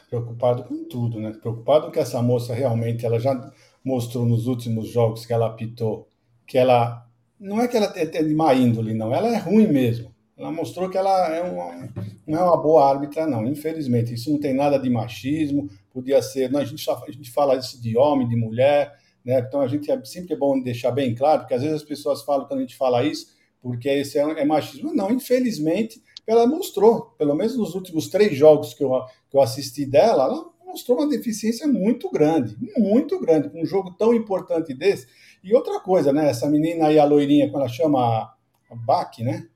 [0.09, 1.33] Preocupado com tudo, né?
[1.33, 6.07] Preocupado que essa moça realmente, ela já mostrou nos últimos jogos que ela apitou,
[6.45, 7.05] que ela
[7.39, 10.13] não é que ela é de má índole, não, ela é ruim mesmo.
[10.39, 11.89] Ela mostrou que ela é uma,
[12.25, 13.45] não é uma boa árbitra, não.
[13.45, 15.69] Infelizmente, isso não tem nada de machismo.
[15.91, 16.49] Podia ser.
[16.49, 18.97] Não, a, gente só, a gente fala isso de homem, de mulher.
[19.23, 19.37] Né?
[19.39, 22.23] Então, a gente é, sempre é bom deixar bem claro, porque às vezes as pessoas
[22.23, 23.27] falam quando a gente fala isso,
[23.61, 24.93] porque esse é, é machismo.
[24.93, 28.91] Não, infelizmente, ela mostrou, pelo menos nos últimos três jogos que eu,
[29.29, 33.91] que eu assisti dela, ela mostrou uma deficiência muito grande, muito grande, com um jogo
[33.97, 35.07] tão importante desse.
[35.43, 36.29] E outra coisa, né?
[36.29, 38.33] Essa menina aí, a loirinha, quando ela chama
[38.69, 39.47] a Bach, né?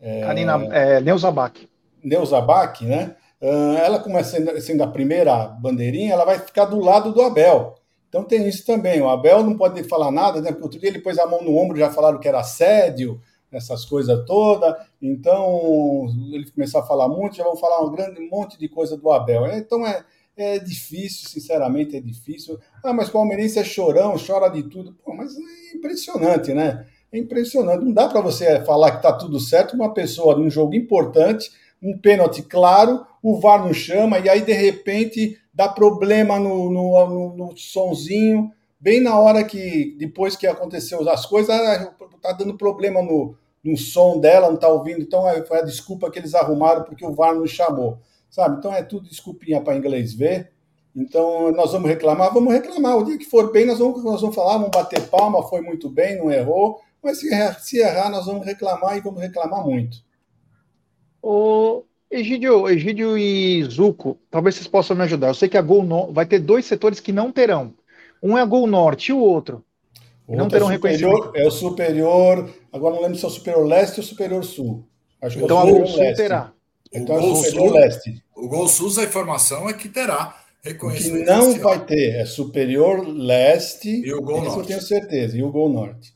[0.00, 1.54] É, Karina, é, Neuza Bach.
[2.02, 3.16] Neuza Bach, né?
[3.40, 7.20] Uh, ela, como é sendo, sendo a primeira bandeirinha, ela vai ficar do lado do
[7.20, 7.74] Abel.
[8.08, 9.02] Então tem isso também.
[9.02, 10.50] O Abel não pode falar nada, né?
[10.50, 13.84] Porque outro dia ele pôs a mão no ombro, já falaram que era assédio, essas
[13.84, 14.74] coisas todas.
[15.00, 19.10] Então ele começou a falar muito, já vão falar um grande monte de coisa do
[19.10, 19.46] Abel.
[19.48, 20.04] Então é,
[20.36, 22.58] é difícil, sinceramente é difícil.
[22.82, 24.96] Ah, mas palmeirense é chorão, chora de tudo.
[25.04, 26.86] Pô, mas é impressionante, né?
[27.12, 27.84] É impressionante.
[27.84, 31.50] Não dá para você falar que está tudo certo uma pessoa num jogo importante,
[31.82, 37.06] um pênalti claro, o VAR não chama, e aí de repente dá problema no, no,
[37.06, 42.56] no, no sonzinho, bem na hora que, depois que aconteceu as coisas, ah, tá dando
[42.56, 46.82] problema no, no som dela, não tá ouvindo, então foi a desculpa que eles arrumaram
[46.82, 47.98] porque o VAR nos chamou,
[48.34, 48.58] sabe?
[48.58, 50.50] Então é tudo desculpinha para inglês ver.
[50.94, 52.98] Então nós vamos reclamar, vamos reclamar.
[52.98, 55.88] O dia que for bem, nós vamos, nós vamos falar, vamos bater palma, foi muito
[55.88, 56.80] bem, não errou.
[57.00, 59.98] Mas se errar, se errar nós vamos reclamar e vamos reclamar muito.
[61.22, 65.28] O, Egídio, Egídio e Zuco, talvez vocês possam me ajudar.
[65.28, 66.12] Eu sei que a Gol no...
[66.12, 67.72] vai ter dois setores que não terão.
[68.20, 69.64] Um é a Gol Norte e o outro.
[70.26, 71.30] O não terão é reconhecimento.
[71.36, 72.50] É o superior.
[72.72, 74.84] Agora não lembro se é o superior leste ou superior sul.
[75.22, 76.16] Acho então é a Gol Sul leste.
[76.16, 76.52] terá.
[76.94, 78.24] Então o Gol, é Sul, leste.
[78.36, 81.22] o Gol Sul, a informação é que terá reconhecimento.
[81.22, 84.00] O que não vai ter é superior leste.
[84.00, 84.58] E o Gol Norte.
[84.58, 85.36] eu tenho certeza.
[85.36, 86.14] E o Gol Norte.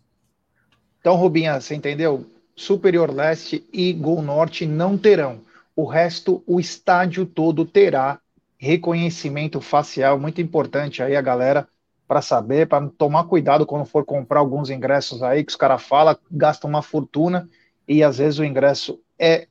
[1.01, 2.27] Então, Rubinha, você entendeu?
[2.55, 5.41] Superior Leste e Gol Norte não terão.
[5.77, 8.21] O resto, o estádio todo terá
[8.59, 11.69] reconhecimento facial, muito importante aí a galera
[12.09, 16.17] para saber, para tomar cuidado quando for comprar alguns ingressos aí que os caras falam,
[16.31, 17.49] gastam uma fortuna
[17.87, 19.47] e às vezes o ingresso é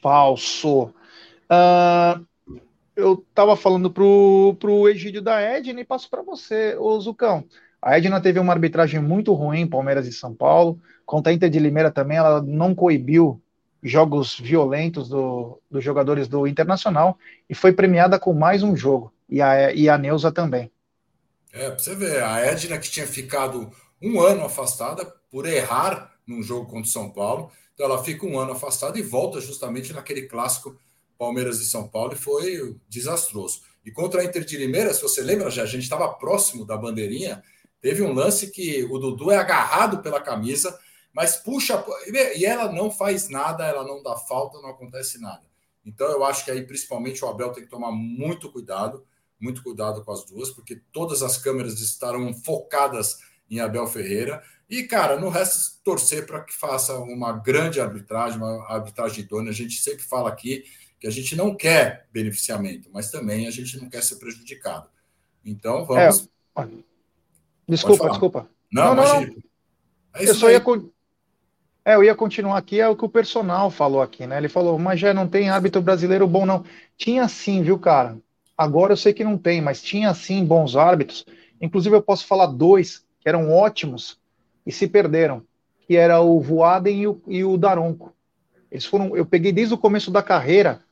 [0.00, 0.92] falso.
[1.50, 2.24] Uh,
[2.94, 7.44] eu estava falando pro, pro Egídio da Edna e passo para você, ô Zucão.
[7.80, 10.78] A Edna teve uma arbitragem muito ruim, Palmeiras e São Paulo.
[11.06, 13.40] Contra a Inter de Limeira também, ela não coibiu
[13.82, 19.12] jogos violentos do, dos jogadores do Internacional e foi premiada com mais um jogo.
[19.28, 20.70] E a, e a Neuza também.
[21.52, 23.70] É, pra você ver, a Edna que tinha ficado
[24.02, 28.38] um ano afastada por errar num jogo contra o São Paulo, então ela fica um
[28.38, 30.78] ano afastada e volta justamente naquele clássico
[31.16, 33.62] Palmeiras e São Paulo e foi desastroso.
[33.82, 36.76] E contra a Inter de Limeira, se você lembra, já a gente estava próximo da
[36.76, 37.42] bandeirinha,
[37.80, 40.78] teve um lance que o Dudu é agarrado pela camisa,
[41.10, 41.82] mas puxa,
[42.36, 45.44] e ela não faz nada, ela não dá falta, não acontece nada.
[45.82, 49.06] Então eu acho que aí principalmente o Abel tem que tomar muito cuidado,
[49.40, 54.42] muito cuidado com as duas, porque todas as câmeras estarão focadas em Abel Ferreira.
[54.70, 59.50] E, cara, no resta torcer para que faça uma grande arbitragem, uma arbitragem idônea.
[59.50, 60.62] A gente sempre fala aqui
[61.00, 64.88] que a gente não quer beneficiamento, mas também a gente não quer ser prejudicado.
[65.44, 66.28] Então, vamos.
[66.56, 66.68] É,
[67.68, 68.48] desculpa, desculpa.
[68.70, 69.36] Não, não, não.
[70.14, 70.62] É eu só ia.
[71.84, 74.38] É, eu ia continuar aqui, é o que o personal falou aqui, né?
[74.38, 76.64] Ele falou, mas já não tem árbitro brasileiro bom, não.
[76.96, 78.16] Tinha sim, viu, cara?
[78.56, 81.26] Agora eu sei que não tem, mas tinha sim bons árbitros.
[81.60, 84.19] Inclusive, eu posso falar dois que eram ótimos
[84.66, 85.42] e se perderam,
[85.86, 88.14] que era o Voaden e o, e o Daronco.
[88.70, 90.82] Eles foram, eu peguei desde o começo da carreira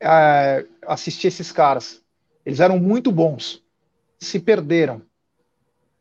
[0.00, 2.02] é, assistir esses caras.
[2.44, 3.62] Eles eram muito bons,
[4.18, 5.02] se perderam.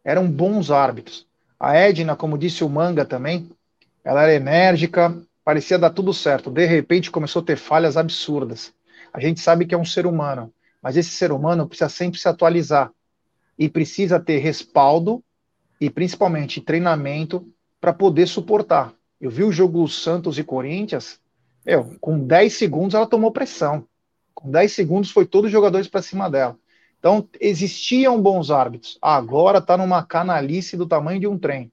[0.03, 1.27] Eram bons árbitros.
[1.59, 3.49] A Edna, como disse o Manga também,
[4.03, 6.51] ela era enérgica, parecia dar tudo certo.
[6.51, 8.73] De repente começou a ter falhas absurdas.
[9.13, 12.27] A gente sabe que é um ser humano, mas esse ser humano precisa sempre se
[12.27, 12.91] atualizar
[13.57, 15.23] e precisa ter respaldo
[15.85, 17.47] e principalmente treinamento
[17.79, 18.93] para poder suportar.
[19.21, 21.19] Eu vi o jogo Santos e Corinthians,
[21.65, 23.87] eu, com 10 segundos ela tomou pressão.
[24.33, 26.57] Com 10 segundos foi todos os jogadores para cima dela.
[26.99, 28.97] Então, existiam bons árbitros.
[28.99, 31.71] Agora está numa canalice do tamanho de um trem.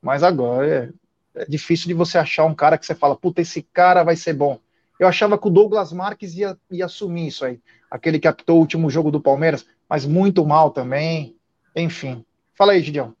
[0.00, 0.94] Mas agora
[1.36, 4.16] é, é, difícil de você achar um cara que você fala, puta, esse cara vai
[4.16, 4.58] ser bom.
[4.98, 7.60] Eu achava que o Douglas Marques ia, ia assumir isso aí.
[7.90, 11.36] Aquele que apitou o último jogo do Palmeiras, mas muito mal também.
[11.76, 12.24] Enfim.
[12.54, 13.14] Fala aí, Gideão.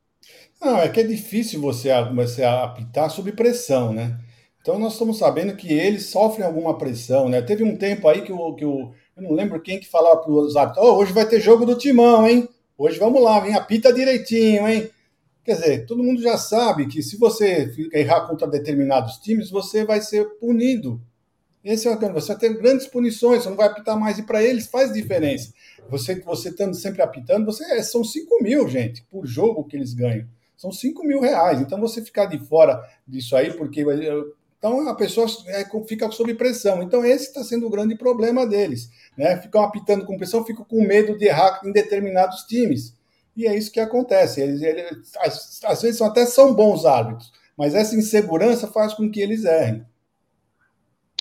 [0.60, 4.18] Não, é que é difícil você, você apitar sob pressão, né?
[4.60, 7.40] Então nós estamos sabendo que eles sofrem alguma pressão, né?
[7.40, 10.32] Teve um tempo aí que o, que o eu não lembro quem que falava para
[10.32, 12.48] os árbitros, hoje vai ter jogo do Timão, hein?
[12.76, 14.90] Hoje vamos lá, vem, apita direitinho, hein?
[15.44, 20.00] Quer dizer, todo mundo já sabe que se você errar contra determinados times, você vai
[20.00, 21.00] ser punido.
[21.62, 24.42] Esse é o você vai ter grandes punições, você não vai apitar mais, e para
[24.42, 25.52] eles faz diferença.
[25.90, 29.92] Você você estando sempre apitando, você é, são 5 mil, gente, por jogo que eles
[29.92, 30.26] ganham.
[30.56, 31.60] São 5 mil reais.
[31.60, 33.84] Então você ficar de fora disso aí, porque
[34.58, 36.82] então a pessoa é, fica sob pressão.
[36.82, 38.90] Então esse está sendo o grande problema deles.
[39.16, 39.36] Né?
[39.38, 42.94] Ficam apitando com pressão, ficam com medo de errar em determinados times.
[43.34, 44.42] E é isso que acontece.
[44.42, 49.20] Eles, eles às, às, vezes até são bons árbitros, mas essa insegurança faz com que
[49.20, 49.86] eles errem.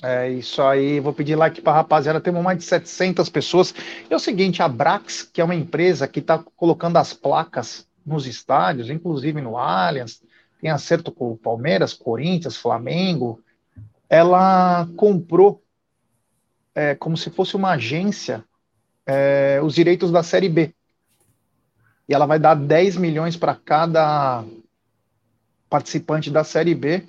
[0.02, 3.74] É isso aí, vou pedir like para a rapaziada, temos mais de 700 pessoas.
[4.10, 8.26] É o seguinte, a Brax, que é uma empresa que está colocando as placas nos
[8.26, 10.22] estádios, inclusive no Allianz,
[10.62, 13.42] tem acerto com o Palmeiras, Corinthians, Flamengo,
[14.10, 15.62] ela comprou,
[16.74, 18.44] é, como se fosse uma agência,
[19.06, 20.74] é, os direitos da Série B.
[22.08, 24.46] E ela vai dar 10 milhões para cada
[25.70, 27.06] participante da Série B,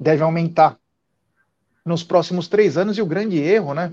[0.00, 0.78] deve aumentar
[1.86, 2.98] nos próximos três anos.
[2.98, 3.92] E o grande erro, né?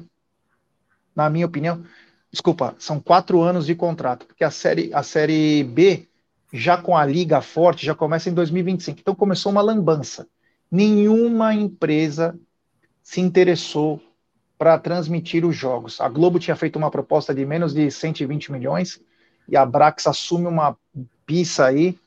[1.15, 1.83] Na minha opinião,
[2.31, 6.07] desculpa, são quatro anos de contrato, porque a série, a série B
[6.51, 8.99] já com a liga forte, já começa em 2025.
[8.99, 10.27] Então começou uma lambança.
[10.71, 12.37] Nenhuma empresa
[13.01, 14.01] se interessou
[14.57, 15.99] para transmitir os jogos.
[15.99, 19.01] A Globo tinha feito uma proposta de menos de 120 milhões
[19.49, 20.77] e a Brax assume uma
[21.25, 21.97] pista aí.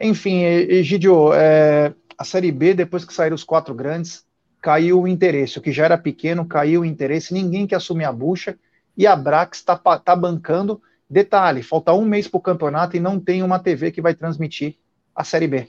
[0.00, 4.24] Enfim, Egidio, é, a Série B, depois que saíram os quatro grandes,
[4.60, 5.58] caiu o interesse.
[5.58, 7.32] O que já era pequeno, caiu o interesse.
[7.32, 8.58] Ninguém quer assumir a bucha
[8.96, 10.80] e a Brax está tá bancando
[11.10, 14.76] Detalhe, falta um mês para o campeonato e não tem uma TV que vai transmitir
[15.16, 15.68] a Série B.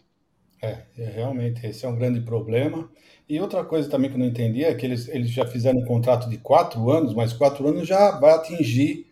[0.62, 2.90] É, é, realmente, esse é um grande problema.
[3.28, 5.86] E outra coisa também que eu não entendi é que eles, eles já fizeram um
[5.86, 9.06] contrato de quatro anos, mas quatro anos já vai atingir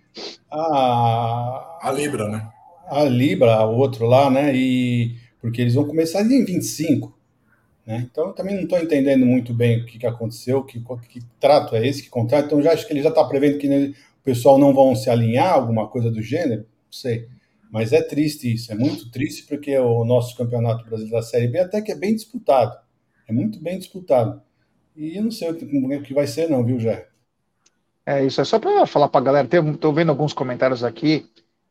[0.51, 1.79] a.
[1.81, 2.49] A Libra, né?
[2.89, 4.53] A Libra, o outro lá, né?
[4.53, 7.16] E porque eles vão começar em 25.
[7.87, 8.05] Né?
[8.11, 11.75] Então, eu também não estou entendendo muito bem o que, que aconteceu, que, que trato
[11.75, 12.45] é esse, que contrato.
[12.45, 13.95] Então, já acho que ele já está prevendo que
[14.27, 17.29] pessoal não vão se alinhar, alguma coisa do gênero, não sei.
[17.71, 21.59] Mas é triste isso, é muito triste porque o nosso campeonato brasileiro da Série B
[21.59, 22.77] até que é bem disputado.
[23.25, 24.41] É muito bem disputado.
[24.97, 27.07] E eu não sei o que vai ser, não, viu, Jé?
[28.05, 29.47] É isso, é só para falar para a galera.
[29.71, 31.25] Estou vendo alguns comentários aqui.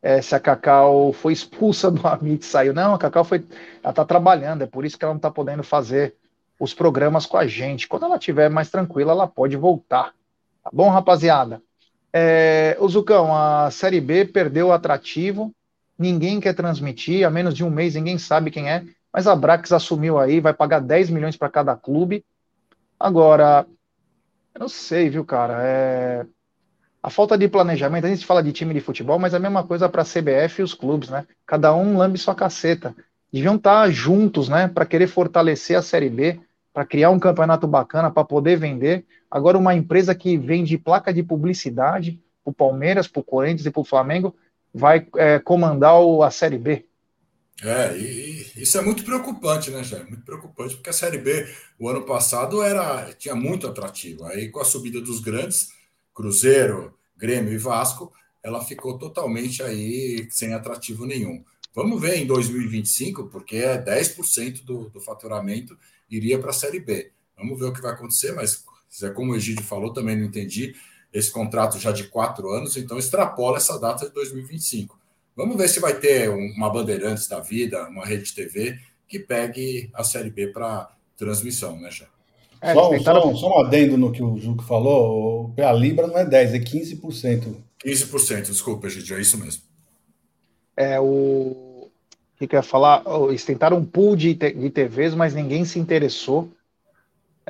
[0.07, 2.73] É, se a Cacau foi expulsa do Amit, saiu.
[2.73, 3.45] Não, a Cacau foi,
[3.83, 6.15] ela está trabalhando, é por isso que ela não está podendo fazer
[6.61, 7.89] os programas com a gente.
[7.89, 10.15] Quando ela estiver mais tranquila, ela pode voltar.
[10.63, 11.61] Tá bom, rapaziada?
[12.13, 15.53] É, o Zucão, a Série B perdeu o atrativo
[15.99, 19.73] ninguém quer transmitir, há menos de um mês ninguém sabe quem é, mas a Brax
[19.73, 22.25] assumiu aí, vai pagar 10 milhões para cada clube.
[23.01, 23.67] Agora,
[24.55, 25.63] eu não sei, viu, cara?
[25.63, 26.27] É...
[27.07, 29.63] A falta de planejamento, a gente fala de time de futebol, mas é a mesma
[29.63, 31.25] coisa para a CBF e os clubes, né?
[31.47, 32.97] Cada um lambe sua caceta.
[33.33, 36.41] Deviam estar tá juntos, né, para querer fortalecer a Série B,
[36.75, 39.05] para criar um campeonato bacana, para poder vender.
[39.31, 43.71] Agora, uma empresa que vende placa de publicidade para o Palmeiras, para o Corinthians e
[43.71, 44.35] para o Flamengo,
[44.75, 46.87] vai é, comandar o, a Série B.
[47.63, 48.03] É, e,
[48.57, 50.09] e, isso é muito preocupante, né, Jair?
[50.09, 51.47] Muito preocupante, porque a Série B,
[51.79, 54.25] o ano passado, era tinha muito atrativo.
[54.25, 55.69] Aí, com a subida dos grandes,
[56.17, 58.12] Cruzeiro, Grêmio e Vasco,
[58.43, 61.45] ela ficou totalmente aí sem atrativo nenhum.
[61.75, 65.77] Vamos ver em 2025, porque é 10% do, do faturamento
[66.09, 67.12] iria para a Série B.
[67.37, 68.64] Vamos ver o que vai acontecer, mas
[69.03, 70.75] é como o Egídio falou, também não entendi.
[71.12, 74.99] Esse contrato já de quatro anos, então extrapola essa data de 2025.
[75.35, 80.03] Vamos ver se vai ter uma Bandeirantes da vida, uma rede TV, que pegue a
[80.03, 82.07] Série B para transmissão, né, já?
[82.67, 83.23] É, só, tentaram...
[83.35, 86.59] só, só, um adendo no que o Juco falou, a Libra não é 10, é
[86.59, 87.55] 15%.
[87.85, 89.62] 15%, desculpa, gente, é isso mesmo.
[90.77, 91.89] É, o
[92.39, 93.03] que quer falar?
[93.29, 96.49] Eles tentaram um pool de, de TVs, mas ninguém se interessou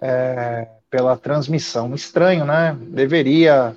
[0.01, 1.95] é, pela transmissão.
[1.95, 2.77] Estranho, né?
[2.81, 3.77] Deveria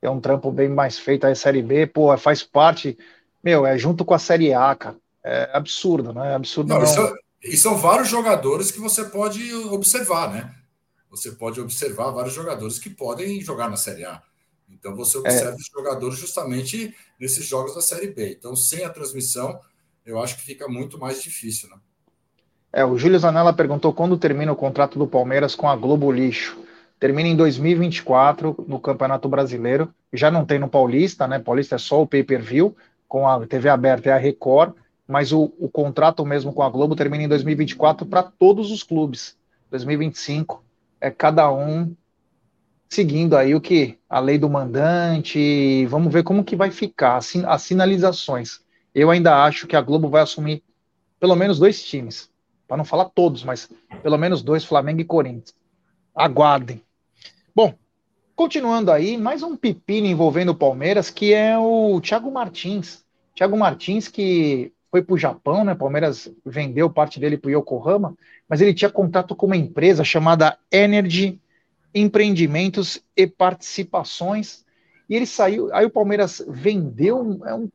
[0.00, 2.98] ter um trampo bem mais feito a Série B, pô, faz parte,
[3.42, 4.96] meu, é junto com a Série A, cara.
[5.24, 6.32] É absurdo, né?
[6.32, 6.68] É absurdo.
[6.68, 6.84] Não, não.
[6.84, 7.14] Isso,
[7.44, 10.50] e são vários jogadores que você pode observar, né?
[11.12, 14.22] Você pode observar vários jogadores que podem jogar na Série A.
[14.70, 15.54] Então você observa é.
[15.54, 18.34] os jogadores justamente nesses jogos da Série B.
[18.38, 19.60] Então, sem a transmissão,
[20.06, 21.76] eu acho que fica muito mais difícil, né?
[22.72, 26.58] É, o Júlio Zanella perguntou quando termina o contrato do Palmeiras com a Globo Lixo.
[26.98, 29.94] Termina em 2024 no Campeonato Brasileiro.
[30.14, 31.38] Já não tem no Paulista, né?
[31.38, 32.74] Paulista é só o pay-per-view,
[33.06, 34.72] com a TV aberta é a Record,
[35.06, 39.36] mas o, o contrato mesmo com a Globo termina em 2024 para todos os clubes.
[39.70, 40.61] 2025
[41.02, 41.96] é cada um
[42.88, 45.84] seguindo aí o que a lei do mandante.
[45.86, 48.60] Vamos ver como que vai ficar as sinalizações.
[48.94, 50.62] Eu ainda acho que a Globo vai assumir
[51.18, 52.30] pelo menos dois times.
[52.68, 53.68] Para não falar todos, mas
[54.00, 55.54] pelo menos dois, Flamengo e Corinthians.
[56.14, 56.80] Aguardem.
[57.52, 57.74] Bom,
[58.36, 63.04] continuando aí, mais um pepino envolvendo o Palmeiras, que é o Thiago Martins.
[63.34, 65.74] Thiago Martins que foi para o Japão, né?
[65.74, 68.14] Palmeiras vendeu parte dele para o Yokohama,
[68.52, 71.40] mas ele tinha contato com uma empresa chamada Energy
[71.94, 74.62] Empreendimentos e Participações.
[75.08, 77.66] E ele saiu, aí o Palmeiras vendeu, é um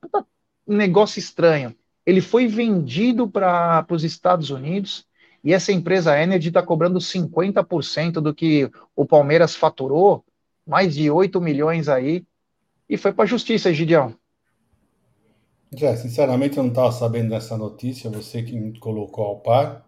[0.68, 1.76] um negócio estranho.
[2.06, 5.04] Ele foi vendido para os Estados Unidos
[5.44, 10.24] e essa empresa Energy está cobrando 50% do que o Palmeiras faturou,
[10.64, 12.24] mais de 8 milhões aí,
[12.88, 14.14] e foi para a justiça, Gideão.
[15.76, 19.87] Já, sinceramente, eu não estava sabendo dessa notícia, você que me colocou ao par.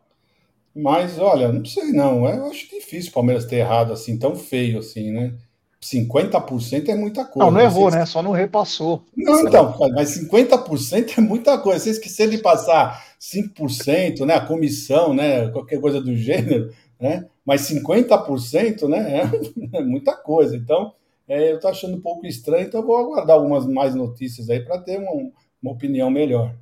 [0.81, 4.79] Mas, olha, não sei não, eu acho difícil o Palmeiras ter errado assim, tão feio
[4.79, 5.33] assim, né?
[5.81, 7.45] 50% é muita coisa.
[7.45, 8.05] Não, não errou, né?
[8.05, 9.03] Só não repassou.
[9.15, 11.79] Não, então, mas 50% é muita coisa.
[11.79, 17.27] Vocês que se ele passar 5%, né, a comissão, né, qualquer coisa do gênero, né?
[17.45, 20.55] Mas 50%, né, é, é muita coisa.
[20.55, 20.93] Então,
[21.27, 24.59] é, eu estou achando um pouco estranho, então eu vou aguardar algumas mais notícias aí
[24.59, 25.31] para ter uma,
[25.63, 26.53] uma opinião melhor.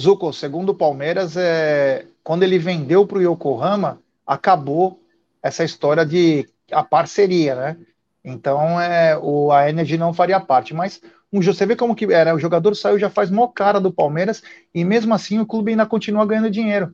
[0.00, 5.00] Zuko, segundo o Palmeiras, é, quando ele vendeu para o Yokohama, acabou
[5.40, 7.76] essa história de a parceria, né?
[8.24, 10.74] Então, é, o, a Energy não faria parte.
[10.74, 11.00] Mas
[11.32, 14.42] um, você vê como que era, o jogador saiu já faz mó cara do Palmeiras
[14.74, 16.92] e mesmo assim o clube ainda continua ganhando dinheiro.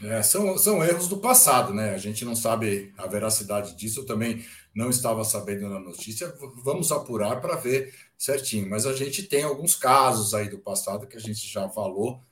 [0.00, 1.92] É, são, são erros do passado, né?
[1.92, 6.32] A gente não sabe a veracidade disso, eu também não estava sabendo na notícia.
[6.62, 8.70] Vamos apurar para ver certinho.
[8.70, 12.22] Mas a gente tem alguns casos aí do passado que a gente já falou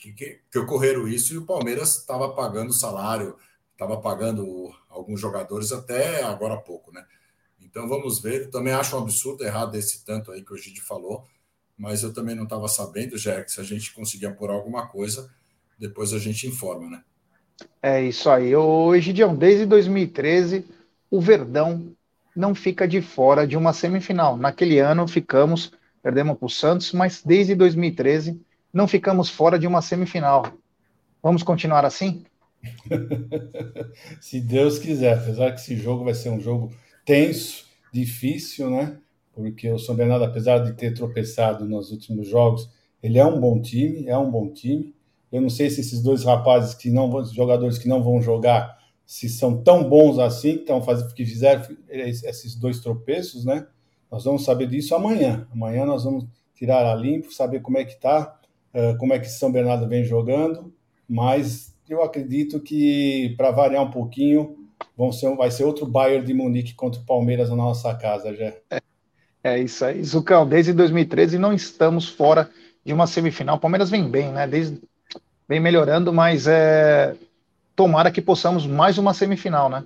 [0.00, 3.36] que, que, que ocorreram isso e o Palmeiras estava pagando salário,
[3.72, 7.04] estava pagando alguns jogadores até agora há pouco, né?
[7.60, 8.42] Então vamos ver.
[8.42, 11.24] Eu também acho um absurdo errado esse tanto aí que o Gide falou,
[11.76, 15.30] mas eu também não estava sabendo, já que se a gente conseguir apurar alguma coisa,
[15.78, 17.04] depois a gente informa, né?
[17.82, 18.56] É isso aí.
[18.56, 20.64] Ô, Egidião, desde 2013,
[21.10, 21.94] o Verdão
[22.34, 24.36] não fica de fora de uma semifinal.
[24.36, 25.72] Naquele ano ficamos,
[26.02, 28.40] perdemos para o Santos, mas desde 2013
[28.72, 30.46] não ficamos fora de uma semifinal.
[31.22, 32.24] Vamos continuar assim?
[34.20, 36.70] Se Deus quiser, apesar que esse jogo vai ser um jogo
[37.04, 38.98] tenso, difícil, né?
[39.34, 42.68] Porque o São Bernardo, apesar de ter tropeçado nos últimos jogos,
[43.02, 44.94] ele é um bom time, é um bom time.
[45.32, 48.78] Eu não sei se esses dois rapazes que não vão, jogadores que não vão jogar,
[49.06, 53.66] se são tão bons assim, estão fazendo, que fizeram esses dois tropeços, né?
[54.10, 55.46] Nós vamos saber disso amanhã.
[55.52, 58.39] Amanhã nós vamos tirar a limpo, saber como é que tá uh,
[58.98, 60.72] como é que São Bernardo vem jogando,
[61.08, 64.56] mas eu acredito que, para variar um pouquinho,
[64.96, 68.52] vão ser, vai ser outro Bayern de Munique contra o Palmeiras na nossa casa, já.
[68.70, 68.80] É,
[69.42, 70.02] é isso aí.
[70.04, 72.50] Zucão, desde 2013 não estamos fora
[72.84, 73.56] de uma semifinal.
[73.56, 74.46] O Palmeiras vem bem, né?
[74.46, 74.80] Desde,
[75.48, 77.16] vem melhorando, mas é,
[77.74, 79.84] tomara que possamos mais uma semifinal, né?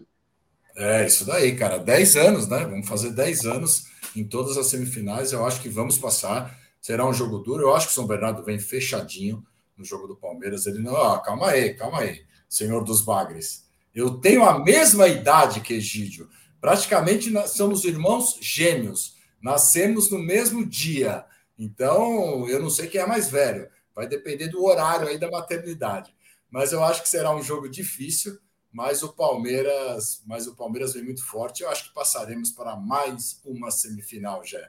[0.76, 1.78] É, isso daí, cara.
[1.78, 2.66] 10 anos, né?
[2.68, 3.84] Vamos fazer 10 anos
[4.16, 5.32] em todas as semifinais.
[5.32, 6.58] Eu acho que vamos passar.
[6.84, 7.62] Será um jogo duro.
[7.62, 9.42] Eu acho que o São Bernardo vem fechadinho
[9.74, 10.66] no jogo do Palmeiras.
[10.66, 13.66] Ele não, ah, calma aí, calma aí, senhor dos bagres.
[13.94, 16.28] Eu tenho a mesma idade que Egídio.
[16.60, 19.16] Praticamente somos irmãos gêmeos.
[19.40, 21.24] Nascemos no mesmo dia.
[21.58, 23.66] Então, eu não sei quem é mais velho.
[23.94, 26.14] Vai depender do horário aí da maternidade.
[26.50, 28.38] Mas eu acho que será um jogo difícil.
[28.70, 31.62] Mas o Palmeiras, mas o Palmeiras vem muito forte.
[31.62, 34.68] Eu acho que passaremos para mais uma semifinal, já.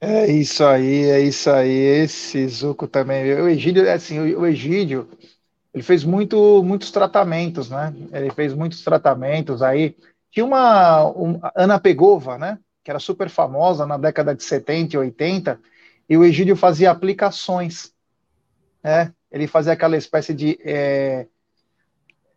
[0.00, 1.70] É isso aí, é isso aí.
[1.70, 3.32] Esse Zuco também.
[3.40, 5.08] O Egídio, assim, o Egídio,
[5.72, 7.94] ele fez muito, muitos tratamentos, né?
[8.12, 9.96] Ele fez muitos tratamentos aí.
[10.30, 12.58] Tinha uma, uma Ana Pegova, né?
[12.84, 15.60] Que era super famosa na década de 70 e 80,
[16.08, 17.92] e o Egídio fazia aplicações,
[18.82, 19.12] né?
[19.30, 21.26] Ele fazia aquela espécie de é,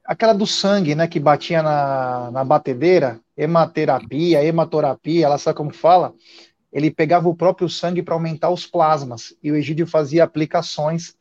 [0.04, 1.08] aquela do sangue, né?
[1.08, 6.14] Que batia na, na batedeira, hematerapia, hematorapia, ela sabe como fala
[6.72, 11.16] ele pegava o próprio sangue para aumentar os plasmas, e o Egídio fazia aplicações,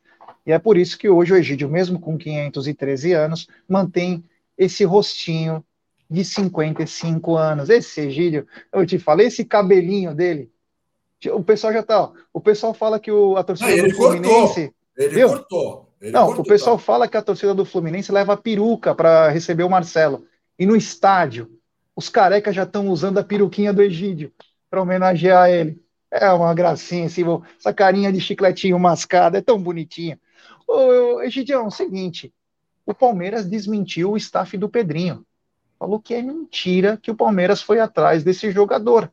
[0.46, 4.24] e é por isso que hoje o Egídio, mesmo com 513 anos, mantém
[4.56, 5.64] esse rostinho
[6.10, 7.68] de 55 anos.
[7.68, 10.50] Esse Egídio, eu te falei, esse cabelinho dele,
[11.32, 14.72] o pessoal já tá, ó, o pessoal fala que o, a torcida ah, do Fluminense...
[14.72, 14.78] Cortou.
[14.96, 15.88] Ele cortou.
[16.00, 16.82] Ele Não, cortou, o pessoal tá.
[16.82, 20.24] fala que a torcida do Fluminense leva a peruca para receber o Marcelo.
[20.58, 21.50] E no estádio,
[21.94, 24.32] os carecas já estão usando a peruquinha do Egídio
[24.70, 25.82] para homenagear ele.
[26.10, 27.22] É uma gracinha, assim,
[27.58, 30.18] essa carinha de chicletinho mascado, é tão bonitinha.
[30.66, 32.32] Ô, Egidião, é o seguinte,
[32.86, 35.24] o Palmeiras desmentiu o staff do Pedrinho.
[35.78, 39.12] Falou que é mentira que o Palmeiras foi atrás desse jogador.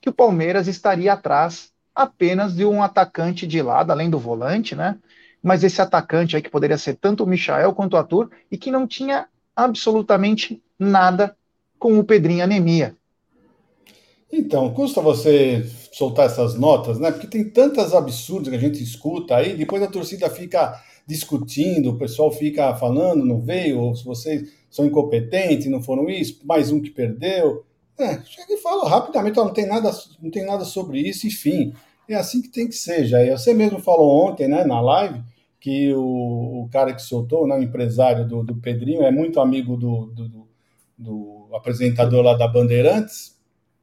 [0.00, 4.98] Que o Palmeiras estaria atrás apenas de um atacante de lado, além do volante, né?
[5.42, 8.70] Mas esse atacante aí que poderia ser tanto o Michael quanto o Arthur e que
[8.70, 11.36] não tinha absolutamente nada
[11.78, 12.96] com o Pedrinho Anemia.
[14.32, 17.10] Então, custa você soltar essas notas, né?
[17.10, 21.98] Porque tem tantas absurdas que a gente escuta aí, depois a torcida fica discutindo, o
[21.98, 26.80] pessoal fica falando, não veio, ou se vocês são incompetentes, não foram isso, mais um
[26.80, 27.64] que perdeu.
[27.98, 29.90] É, chega e fala rapidamente, ó, não tem nada,
[30.22, 31.74] não tem nada sobre isso, enfim.
[32.08, 33.18] É assim que tem que ser, já.
[33.36, 35.22] Você mesmo falou ontem, né, na live,
[35.60, 39.76] que o, o cara que soltou, né, o empresário do, do Pedrinho, é muito amigo
[39.76, 40.48] do, do, do,
[40.96, 43.36] do apresentador lá da Bandeirantes,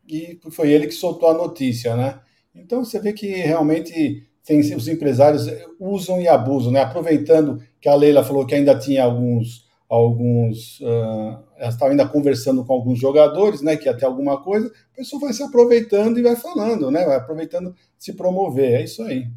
[0.08, 2.20] e foi ele que soltou a notícia, né?
[2.56, 5.48] Então você vê que realmente tem, os empresários
[5.80, 6.82] usam e abusam, né?
[6.82, 12.64] Aproveitando que a Leila falou que ainda tinha alguns, alguns, uh, ela estava ainda conversando
[12.64, 13.76] com alguns jogadores, né?
[13.76, 17.06] Que ter alguma coisa, a pessoa vai se aproveitando e vai falando, né?
[17.06, 19.28] Vai aproveitando se promover, é isso aí.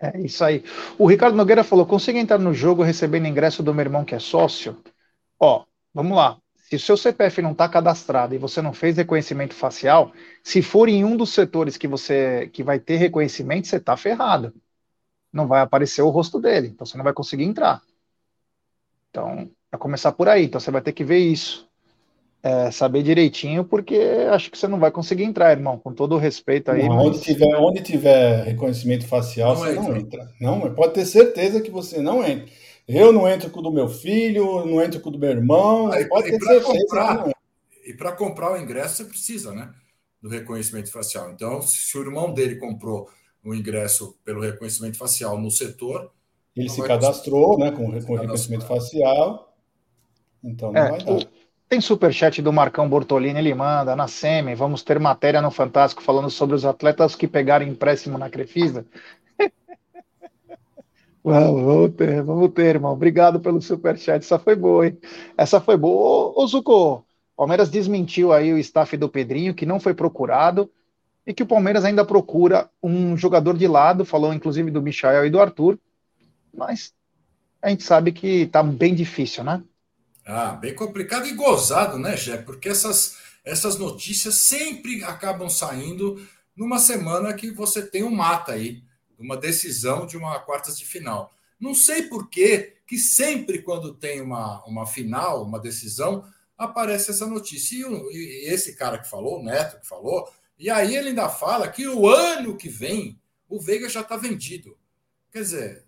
[0.00, 0.62] É isso aí.
[0.96, 4.18] O Ricardo Nogueira falou: consigo entrar no jogo recebendo ingresso do meu irmão que é
[4.18, 4.76] sócio?
[5.40, 6.38] Ó, vamos lá.
[6.68, 10.12] Se o seu CPF não está cadastrado e você não fez reconhecimento facial,
[10.44, 14.52] se for em um dos setores que você que vai ter reconhecimento, você está ferrado.
[15.32, 17.80] Não vai aparecer o rosto dele, então você não vai conseguir entrar.
[19.08, 20.44] Então, vai começar por aí.
[20.44, 21.66] Então você vai ter que ver isso.
[22.42, 23.96] É, saber direitinho, porque
[24.30, 26.86] acho que você não vai conseguir entrar, irmão, com todo o respeito aí.
[26.86, 27.06] Não, mas...
[27.06, 29.82] onde, tiver, onde tiver reconhecimento facial, não você entra.
[29.82, 30.34] não entra.
[30.38, 32.46] Não, pode ter certeza que você não entra.
[32.88, 35.92] Eu não entro com o do meu filho, não entro com o do meu irmão.
[35.92, 36.64] Aí, pode ter certeza.
[36.64, 37.30] Comprar,
[37.84, 39.70] e para comprar o ingresso, você precisa, né?
[40.22, 41.30] Do reconhecimento facial.
[41.30, 43.08] Então, se o irmão dele comprou
[43.44, 46.10] o ingresso pelo reconhecimento facial no setor.
[46.56, 47.70] Ele se cadastrou, né?
[47.70, 49.56] Com, com reconhecimento facial.
[50.42, 51.28] Então não é, vai dar.
[51.68, 56.30] Tem superchat do Marcão Bortolini, ele manda, na SEMI, vamos ter matéria no Fantástico falando
[56.30, 58.86] sobre os atletas que pegaram empréstimo na Crefisa.
[61.22, 62.92] Vamos, ter, vamos ter, irmão.
[62.92, 64.24] Obrigado pelo superchat.
[64.24, 64.98] Essa foi boa, hein?
[65.36, 66.32] Essa foi boa.
[66.34, 67.04] Ô, ô Zuko,
[67.36, 70.70] Palmeiras desmentiu aí o staff do Pedrinho, que não foi procurado,
[71.26, 75.30] e que o Palmeiras ainda procura um jogador de lado, falou inclusive do Michael e
[75.30, 75.78] do Arthur,
[76.52, 76.92] mas
[77.62, 79.62] a gente sabe que tá bem difícil, né?
[80.26, 82.38] Ah, bem complicado e gozado, né, Jé?
[82.38, 86.20] Porque essas, essas notícias sempre acabam saindo
[86.56, 88.82] numa semana que você tem um mata aí
[89.18, 91.34] uma decisão de uma quartas de final.
[91.58, 96.24] Não sei por que que sempre quando tem uma, uma final, uma decisão,
[96.56, 97.86] aparece essa notícia.
[98.10, 101.68] E, e esse cara que falou, o Neto que falou, e aí ele ainda fala
[101.68, 104.76] que o ano que vem o Veiga já está vendido.
[105.32, 105.84] Quer dizer,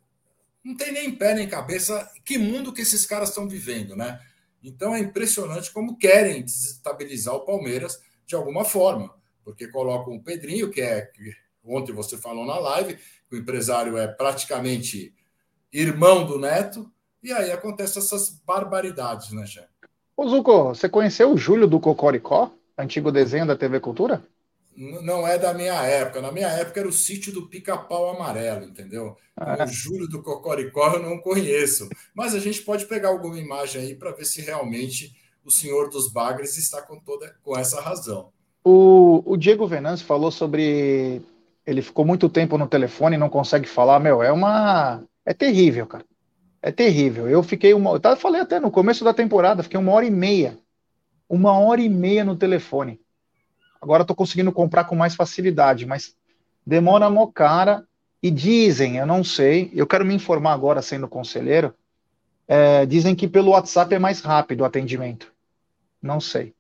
[0.64, 2.11] não tem nem pé nem cabeça.
[2.24, 4.20] Que mundo que esses caras estão vivendo, né?
[4.62, 9.14] Então é impressionante como querem desestabilizar o Palmeiras de alguma forma,
[9.45, 11.11] porque colocam o Pedrinho, que é
[11.64, 12.99] ontem você falou na live,
[13.31, 15.14] o empresário é praticamente
[15.72, 16.91] irmão do Neto,
[17.22, 19.68] e aí acontecem essas barbaridades, né, Jé?
[20.16, 24.22] Ô Zuko, você conheceu o Júlio do Cocoricó, antigo desenho da TV Cultura?
[24.76, 26.22] não é da minha época.
[26.22, 29.16] Na minha época era o sítio do pica-pau amarelo, entendeu?
[29.37, 29.64] Ah.
[29.64, 31.89] O Júlio do Cocoricó eu não conheço.
[32.14, 35.14] Mas a gente pode pegar alguma imagem aí para ver se realmente
[35.45, 38.31] o senhor dos bagres está com toda com essa razão.
[38.64, 41.20] O, o Diego Venâncio falou sobre.
[41.67, 44.01] Ele ficou muito tempo no telefone e não consegue falar.
[44.01, 45.05] Meu, é uma.
[45.25, 46.05] É terrível, cara.
[46.63, 47.29] É terrível.
[47.29, 48.01] Eu fiquei uma.
[48.03, 50.59] Eu falei até no começo da temporada, fiquei uma hora e meia.
[51.29, 53.01] Uma hora e meia no telefone
[53.81, 56.15] Agora estou conseguindo comprar com mais facilidade, mas
[56.67, 57.87] demora mó cara.
[58.23, 61.75] E dizem, eu não sei, eu quero me informar agora sendo conselheiro,
[62.47, 65.33] é, dizem que pelo WhatsApp é mais rápido o atendimento.
[66.03, 66.55] Não sei.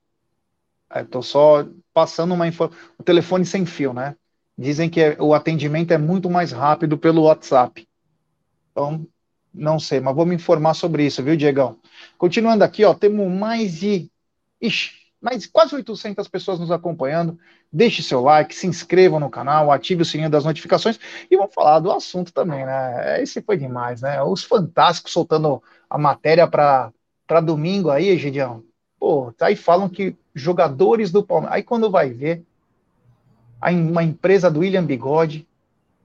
[0.96, 2.80] Estou é, só passando uma informação.
[2.96, 4.16] O telefone sem fio, né?
[4.60, 7.88] Dizem que é, o atendimento é muito mais rápido pelo WhatsApp.
[8.70, 9.06] Então,
[9.54, 11.78] não sei, mas vou me informar sobre isso, viu, Diegão?
[12.18, 14.10] Continuando aqui, ó, temos mais de.
[14.60, 17.38] Ixi, mais quase 800 pessoas nos acompanhando.
[17.72, 21.00] Deixe seu like, se inscreva no canal, ative o sininho das notificações
[21.30, 23.22] e vamos falar do assunto também, né?
[23.22, 24.22] Esse foi demais, né?
[24.22, 26.92] Os fantásticos soltando a matéria para
[27.42, 28.62] domingo aí, Gideão.
[28.98, 31.56] Pô, aí falam que jogadores do Palmeiras.
[31.56, 32.44] Aí quando vai ver,
[33.62, 35.46] uma empresa do William Bigode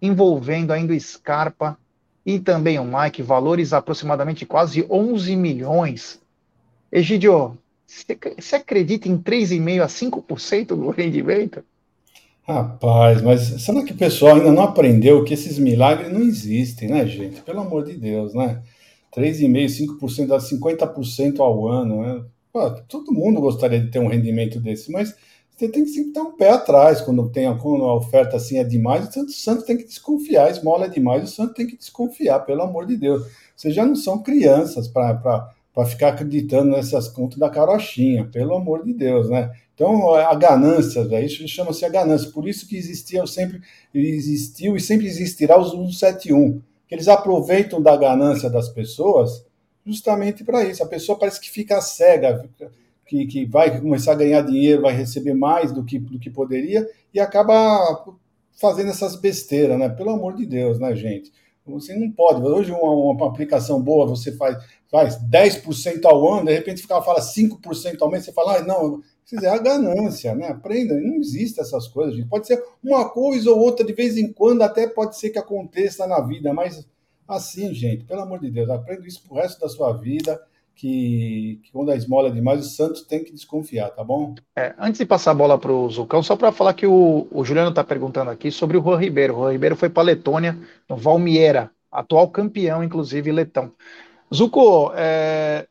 [0.01, 1.77] envolvendo ainda o Scarpa
[2.25, 6.19] e também o Mike, valores aproximadamente quase 11 milhões.
[6.91, 11.63] Egidio, você acredita em 3,5% a 5% do rendimento?
[12.47, 17.05] Rapaz, mas será que o pessoal ainda não aprendeu que esses milagres não existem, né,
[17.07, 17.41] gente?
[17.41, 18.61] Pelo amor de Deus, né?
[19.15, 22.23] 3,5%, 5% a 50% ao ano, né?
[22.53, 25.15] Pô, todo mundo gostaria de ter um rendimento desse, mas
[25.55, 28.63] você tem que sempre ter um pé atrás quando, tem, quando a oferta assim é
[28.63, 29.07] demais.
[29.15, 32.61] O Santos tem que desconfiar, a esmola é demais, o Santos tem que desconfiar, pelo
[32.61, 33.25] amor de Deus.
[33.55, 35.49] Vocês já não são crianças para
[35.85, 39.49] ficar acreditando nessas contas da carochinha, pelo amor de Deus, né?
[39.73, 42.31] Então, a ganância, véio, isso chama-se a ganância.
[42.31, 43.61] Por isso que existia sempre,
[43.93, 49.45] existiu e sempre existirá os 171, que eles aproveitam da ganância das pessoas
[49.85, 50.83] justamente para isso.
[50.83, 52.49] A pessoa parece que fica cega,
[53.05, 56.87] que, que vai começar a ganhar dinheiro, vai receber mais do que, do que poderia
[57.13, 58.05] e acaba
[58.59, 59.89] fazendo essas besteiras, né?
[59.89, 61.31] Pelo amor de Deus, né, gente?
[61.65, 62.41] Você não pode.
[62.41, 64.57] Hoje, uma, uma aplicação boa, você faz,
[64.89, 69.01] faz 10% ao ano, de repente fica, fala 5% ao mês, você fala, ah, não,
[69.41, 70.49] é a ganância, né?
[70.49, 72.29] Aprenda, não existe essas coisas, gente.
[72.29, 76.05] Pode ser uma coisa ou outra de vez em quando, até pode ser que aconteça
[76.05, 76.87] na vida, mas
[77.27, 80.39] assim, gente, pelo amor de Deus, aprenda isso pro resto da sua vida.
[80.75, 84.35] Que, que, quando a esmola é demais, o Santos tem que desconfiar, tá bom?
[84.57, 87.45] É, antes de passar a bola para o Zucão, só para falar que o, o
[87.45, 89.33] Juliano está perguntando aqui sobre o Juan Ribeiro.
[89.33, 90.57] O Juan Ribeiro foi para Letônia,
[90.89, 93.71] no Valmiera, atual campeão, inclusive, letão.
[94.33, 95.65] Zuko, é,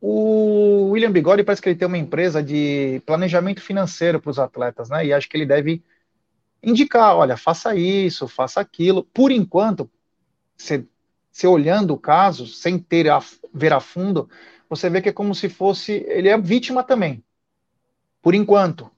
[0.00, 4.88] o William Bigode parece que ele tem uma empresa de planejamento financeiro para os atletas,
[4.88, 5.04] né?
[5.04, 5.82] E acho que ele deve
[6.62, 9.04] indicar, olha, faça isso, faça aquilo.
[9.04, 9.90] Por enquanto,
[10.56, 10.84] você,
[11.30, 13.20] você olhando o caso, sem ter a,
[13.52, 14.28] ver a fundo,
[14.68, 17.22] você vê que é como se fosse, ele é vítima também.
[18.22, 18.90] Por enquanto,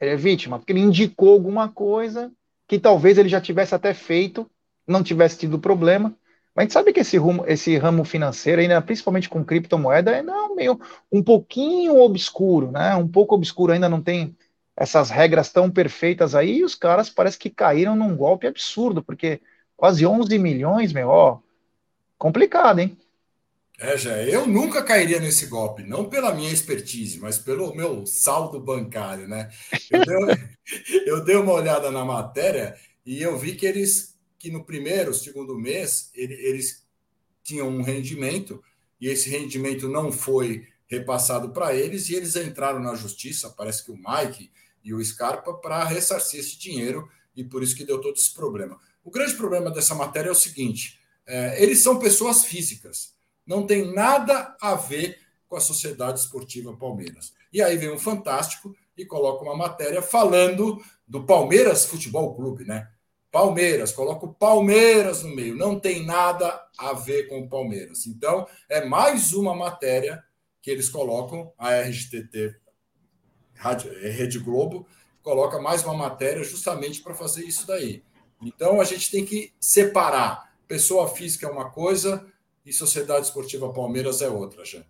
[0.00, 2.32] ele é vítima, porque ele indicou alguma coisa
[2.66, 4.48] que talvez ele já tivesse até feito,
[4.86, 6.14] não tivesse tido problema,
[6.54, 10.22] mas a gente sabe que esse, rumo, esse ramo financeiro, ainda, principalmente com criptomoeda, é
[10.54, 10.80] meio
[11.12, 12.94] um pouquinho obscuro, né?
[12.96, 14.34] Um pouco obscuro, ainda não tem
[14.74, 19.40] essas regras tão perfeitas aí, e os caras parece que caíram num golpe absurdo, porque
[19.76, 21.40] quase 11 milhões, meu, ó,
[22.18, 22.96] complicado, hein?
[23.78, 28.58] É, já, eu nunca cairia nesse golpe, não pela minha expertise, mas pelo meu saldo
[28.58, 29.50] bancário, né?
[29.90, 30.36] Eu dei,
[31.06, 35.58] eu dei uma olhada na matéria e eu vi que eles que no primeiro, segundo
[35.58, 36.86] mês, ele, eles
[37.42, 38.62] tinham um rendimento
[39.00, 43.90] e esse rendimento não foi repassado para eles e eles entraram na justiça, parece que
[43.90, 44.50] o Mike
[44.84, 48.78] e o Scarpa, para ressarcir esse dinheiro e por isso que deu todo esse problema.
[49.02, 53.14] O grande problema dessa matéria é o seguinte: é, eles são pessoas físicas,
[53.46, 55.18] não tem nada a ver
[55.48, 57.32] com a Sociedade Esportiva Palmeiras.
[57.52, 62.88] E aí vem um Fantástico e coloca uma matéria falando do Palmeiras Futebol Clube, né?
[63.30, 68.06] Palmeiras, coloca o Palmeiras no meio, não tem nada a ver com o Palmeiras.
[68.06, 70.24] Então, é mais uma matéria
[70.62, 72.56] que eles colocam, a RGTT,
[74.02, 74.86] é, Rede Globo,
[75.22, 78.02] coloca mais uma matéria justamente para fazer isso daí.
[78.40, 82.24] Então, a gente tem que separar pessoa física é uma coisa
[82.64, 84.82] e Sociedade Esportiva Palmeiras é outra, já.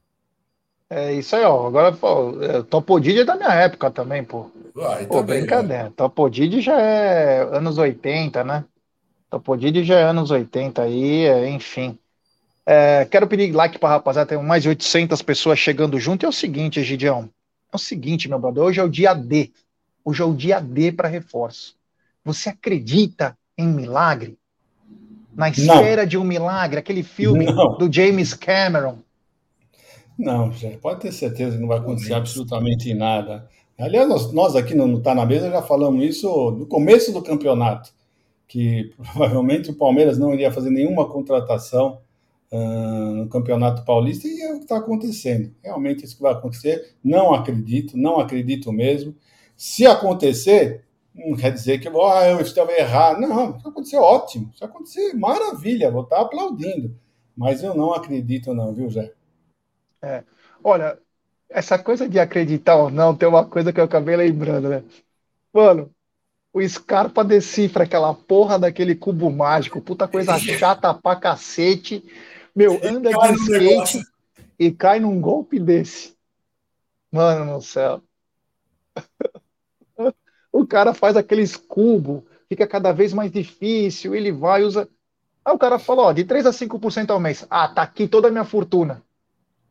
[0.89, 1.67] É isso aí, ó.
[1.67, 4.51] Agora, pô, é, Topodid é da minha época também, pô.
[4.75, 5.85] Vai, pô, também, brincadeira.
[5.85, 5.93] Né?
[5.97, 8.65] Topodid já é anos 80, né?
[9.29, 11.99] Topodid já é anos 80 aí, é, enfim.
[12.65, 16.25] É, quero pedir like para rapaziada, tem mais de 800 pessoas chegando junto.
[16.25, 17.29] E é o seguinte, Gideão.
[17.73, 19.53] É o seguinte, meu brother, hoje é o dia D.
[20.05, 21.77] Hoje é o dia D para reforço.
[22.25, 24.39] Você acredita em milagre?
[25.37, 26.09] Na esfera Não.
[26.09, 27.77] de um milagre, aquele filme Não.
[27.77, 28.99] do James Cameron.
[30.19, 33.47] Não, pode ter certeza que não vai acontecer absolutamente nada.
[33.79, 37.91] Aliás, nós, nós aqui no Tá na Mesa já falamos isso no começo do campeonato,
[38.49, 41.99] que provavelmente o Palmeiras não iria fazer nenhuma contratação
[42.51, 45.53] uh, no Campeonato Paulista, e é o que está acontecendo.
[45.63, 46.95] Realmente isso que vai acontecer.
[47.05, 49.15] Não acredito, não acredito mesmo.
[49.55, 50.86] Se acontecer,
[51.17, 53.21] não quer dizer que oh, eu estava errado.
[53.21, 54.53] Não, se acontecer, ótimo.
[54.55, 56.95] Se acontecer, maravilha, vou estar aplaudindo.
[57.37, 59.13] Mas eu não acredito, não, viu, Zé?
[60.03, 60.23] É.
[60.63, 60.99] Olha,
[61.49, 64.83] essa coisa de acreditar ou não, tem uma coisa que eu acabei lembrando, né?
[65.53, 65.91] Mano,
[66.53, 72.05] o Scarpa decifra aquela porra daquele cubo mágico, puta coisa chata pra cacete.
[72.55, 74.03] Meu, anda de skate
[74.59, 76.17] e cai num golpe desse.
[77.13, 78.03] Mano no céu.
[80.57, 84.89] O cara faz aqueles cubos, fica cada vez mais difícil, ele vai, usa.
[85.45, 87.47] Aí o cara fala, ó, de 3 a 5% ao mês.
[87.51, 89.03] Ah, tá aqui toda a minha fortuna.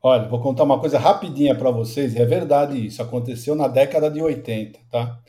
[0.01, 4.21] Olha, vou contar uma coisa rapidinha para vocês, é verdade isso, aconteceu na década de
[4.21, 5.19] 80, tá?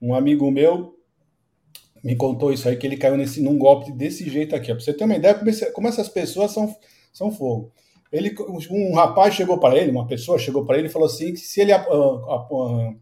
[0.00, 0.96] Um amigo meu
[2.02, 4.68] me contou isso aí, que ele caiu nesse, num golpe desse jeito aqui.
[4.68, 6.74] Para você ter uma ideia como, esse, como essas pessoas são,
[7.12, 7.70] são fogo.
[8.10, 8.34] Ele,
[8.70, 11.60] um rapaz chegou para ele, uma pessoa chegou para ele e falou assim, que se
[11.60, 13.00] ele uh, uh,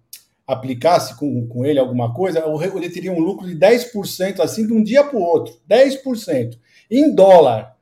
[0.50, 2.44] aplicasse com, com ele alguma coisa,
[2.74, 5.54] ele teria um lucro de 10%, assim, de um dia para o outro.
[5.68, 6.58] 10%.
[6.90, 7.76] Em dólar.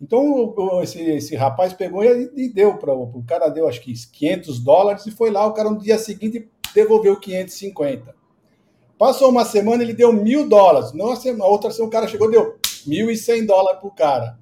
[0.00, 4.58] Então, esse, esse rapaz pegou e, e deu para o cara, deu acho que 500
[4.60, 8.14] dólares, e foi lá, o cara no dia seguinte devolveu 550.
[8.98, 10.92] Passou uma semana, ele deu mil dólares.
[10.92, 12.56] Nossa, a outra semana o cara chegou deu
[12.86, 14.38] 1.100 dólares pro cara.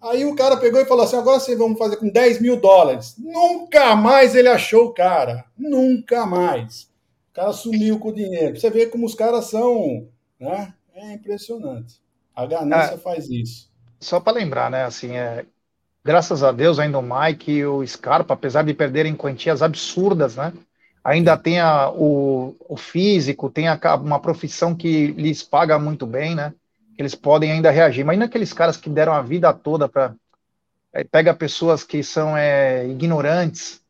[0.00, 3.16] Aí o cara pegou e falou assim: agora vocês vão fazer com 10 mil dólares.
[3.18, 5.44] Nunca mais ele achou o cara.
[5.58, 6.87] Nunca mais
[7.38, 8.58] cara sumiu com o dinheiro.
[8.58, 10.08] Você vê como os caras são,
[10.40, 10.74] né?
[10.92, 12.02] É impressionante.
[12.34, 13.70] A ganância é, faz isso.
[14.00, 14.84] Só para lembrar, né?
[14.84, 15.46] Assim, é,
[16.04, 20.52] graças a Deus ainda o Mike e o Scarpa, apesar de perderem quantias absurdas, né?
[21.04, 26.34] Ainda tem a, o, o físico, tem a, uma profissão que lhes paga muito bem,
[26.34, 26.52] né?
[26.98, 28.00] Eles podem ainda reagir.
[28.00, 30.12] Imagina aqueles caras que deram a vida toda para
[30.92, 33.80] é, pega pessoas que são é, ignorantes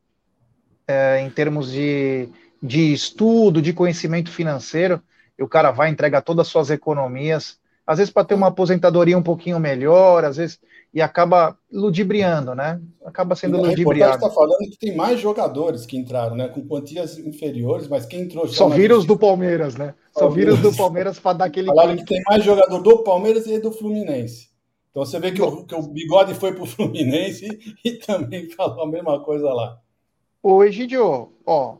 [0.87, 2.29] é, em termos de
[2.61, 5.01] de estudo, de conhecimento financeiro,
[5.37, 9.17] e o cara vai entregar todas as suas economias, às vezes para ter uma aposentadoria
[9.17, 10.59] um pouquinho melhor, às vezes
[10.93, 12.81] e acaba ludibriando, né?
[13.05, 14.15] Acaba sendo e ludibriado.
[14.15, 16.47] está falando que tem mais jogadores que entraram, né?
[16.47, 19.93] Com quantias inferiores, mas quem entrou só vírus do Palmeiras, né?
[20.17, 21.67] Só vírus do Palmeiras para dar aquele.
[21.67, 24.49] Falaram que tem mais jogador do Palmeiras e do Fluminense.
[24.89, 27.45] Então você vê que, o, que o Bigode foi para o Fluminense
[27.85, 29.77] e, e também falou a mesma coisa lá.
[30.41, 31.77] Ô, Egidio, ó,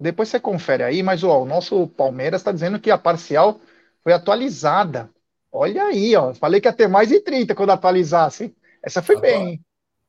[0.00, 3.60] depois você confere aí, mas ó, o nosso Palmeiras está dizendo que a parcial
[4.02, 5.10] foi atualizada.
[5.52, 6.32] Olha aí, ó.
[6.32, 8.54] Falei que ia ter mais de 30 quando atualizasse.
[8.82, 9.60] Essa foi Agora, bem.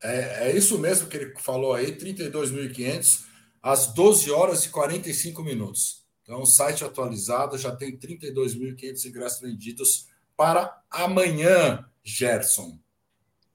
[0.02, 3.26] É, é, isso mesmo que ele falou aí, 32.500
[3.62, 6.02] às 12 horas e 45 minutos.
[6.24, 12.80] Então, o site atualizado já tem 32.500 ingressos vendidos para amanhã, Gerson.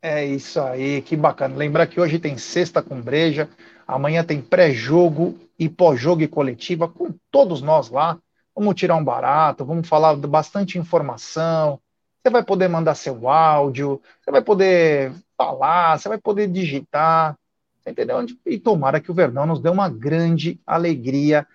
[0.03, 1.57] É isso aí, que bacana.
[1.57, 3.49] Lembrar que hoje tem sexta com breja,
[3.87, 8.19] amanhã tem pré-jogo e pós-jogo e coletiva com todos nós lá.
[8.55, 11.79] Vamos tirar um barato, vamos falar bastante informação.
[12.23, 17.39] Você vai poder mandar seu áudio, você vai poder falar, você vai poder digitar,
[17.87, 18.27] entendeu?
[18.45, 21.47] E tomara que o Verdão nos dê uma grande alegria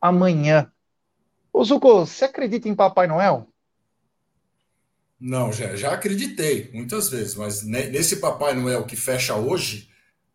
[0.00, 0.70] amanhã.
[1.52, 3.46] Ô Zuko, você acredita em Papai Noel?
[5.20, 9.88] Não, já, já acreditei muitas vezes, mas nesse Papai Noel que fecha hoje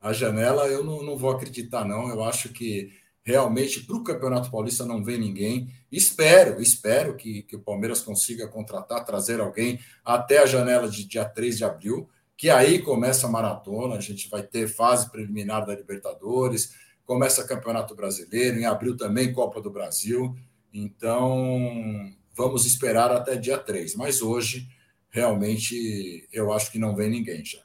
[0.04, 2.10] a janela, eu não, não vou acreditar, não.
[2.10, 2.92] Eu acho que
[3.24, 5.74] realmente para o Campeonato Paulista não vem ninguém.
[5.90, 11.24] Espero, espero que, que o Palmeiras consiga contratar, trazer alguém até a janela de dia
[11.24, 15.74] 3 de abril, que aí começa a maratona, a gente vai ter fase preliminar da
[15.74, 16.74] Libertadores,
[17.06, 20.36] começa Campeonato Brasileiro, em abril também Copa do Brasil.
[20.74, 23.96] Então, vamos esperar até dia 3.
[23.96, 24.68] Mas hoje,
[25.10, 27.64] realmente, eu acho que não vem ninguém já.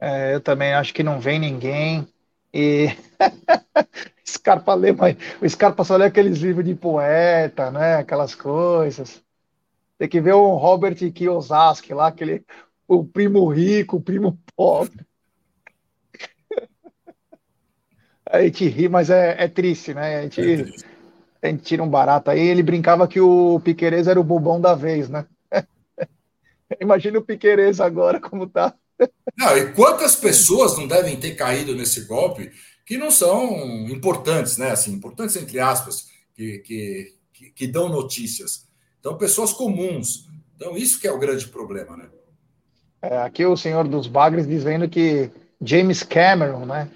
[0.00, 2.06] É, eu também acho que não vem ninguém.
[2.52, 2.88] E
[4.26, 7.96] Scarpa lê, mas o Scarpa só lê aqueles livros de poeta, né?
[7.96, 9.22] Aquelas coisas.
[9.98, 12.44] Tem que ver o Robert Kiyosaki lá, aquele
[12.88, 15.04] o primo rico, o primo pobre.
[18.26, 20.18] A gente ri, mas é, é triste, né?
[20.18, 20.40] A gente,
[21.42, 22.40] é a gente tira um barato aí.
[22.40, 25.26] Ele brincava que o Piqueires era o bobão da vez, né?
[26.80, 28.74] Imagina o Piqueires agora como tá.
[29.36, 32.50] Não, e quantas pessoas não devem ter caído nesse golpe
[32.84, 34.70] que não são importantes, né?
[34.70, 38.66] Assim, importantes entre aspas, que, que, que, que dão notícias.
[38.98, 40.28] Então, pessoas comuns.
[40.56, 42.08] Então, isso que é o grande problema, né?
[43.02, 45.30] É, aqui o senhor dos bagres dizendo que
[45.62, 46.90] James Cameron, né,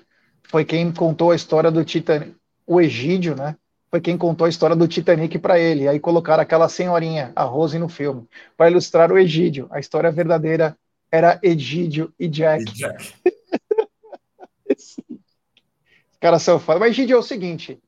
[0.50, 2.34] foi quem contou a história do Titanic,
[2.66, 3.56] o Egídio, né,
[3.90, 5.86] foi quem contou a história do Titanic para ele.
[5.86, 8.26] Aí colocaram aquela senhorinha, a Rose, no filme,
[8.56, 9.68] para ilustrar o Egídio.
[9.70, 10.76] A história verdadeira
[11.14, 12.62] era Egídio e Jack.
[12.62, 13.14] E Jack.
[16.10, 16.80] Os caras são foda.
[16.80, 17.80] Mas, Egídio, é o seguinte: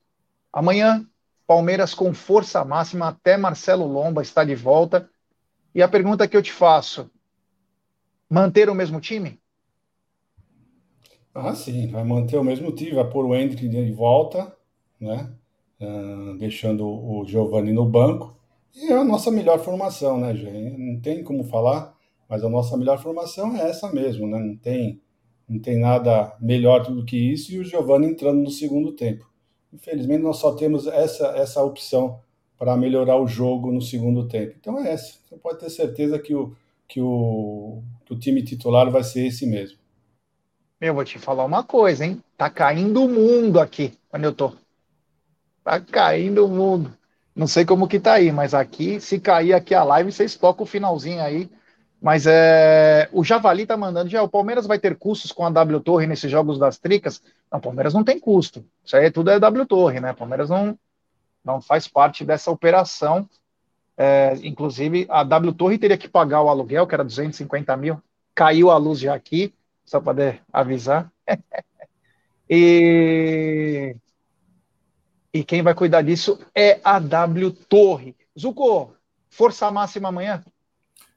[0.52, 1.04] amanhã,
[1.46, 5.10] Palmeiras com força máxima, até Marcelo Lomba está de volta.
[5.74, 7.10] E a pergunta que eu te faço:
[8.30, 9.40] manter o mesmo time?
[11.34, 14.56] Ah, sim, vai manter o mesmo time, vai pôr o Hendrick de volta,
[15.00, 15.30] né?
[15.80, 18.36] uh, deixando o Giovanni no banco.
[18.74, 20.78] E é a nossa melhor formação, né, gente?
[20.78, 21.95] Não tem como falar,
[22.28, 24.38] mas a nossa melhor formação é essa mesmo, né?
[24.38, 25.00] Não tem,
[25.48, 29.28] não tem nada melhor do que isso e o Giovanni entrando no segundo tempo.
[29.72, 32.20] Infelizmente, nós só temos essa, essa opção
[32.58, 34.54] para melhorar o jogo no segundo tempo.
[34.58, 35.18] Então é essa.
[35.28, 36.54] Você pode ter certeza que o,
[36.88, 39.78] que o, que o time titular vai ser esse mesmo.
[40.80, 42.22] Eu vou te falar uma coisa, hein?
[42.36, 44.52] Tá caindo o mundo aqui, onde eu tô.
[45.64, 46.96] Tá caindo o mundo.
[47.34, 50.64] Não sei como que tá aí, mas aqui, se cair aqui a live, vocês tocam
[50.64, 51.50] o finalzinho aí.
[52.06, 55.80] Mas é, o Javali tá mandando, já o Palmeiras vai ter custos com a W
[55.80, 57.20] Torre nesses jogos das tricas?
[57.50, 58.64] Não, o Palmeiras não tem custo.
[58.84, 60.12] Isso aí tudo é W Torre, né?
[60.12, 60.78] O Palmeiras não,
[61.44, 63.28] não faz parte dessa operação.
[63.96, 68.00] É, inclusive, a W Torre teria que pagar o aluguel, que era 250 mil.
[68.36, 69.52] Caiu a luz já aqui,
[69.84, 71.10] só para poder avisar.
[72.48, 73.96] e
[75.34, 78.14] e quem vai cuidar disso é a W Torre.
[78.38, 78.94] Zuko,
[79.28, 80.44] força máxima amanhã?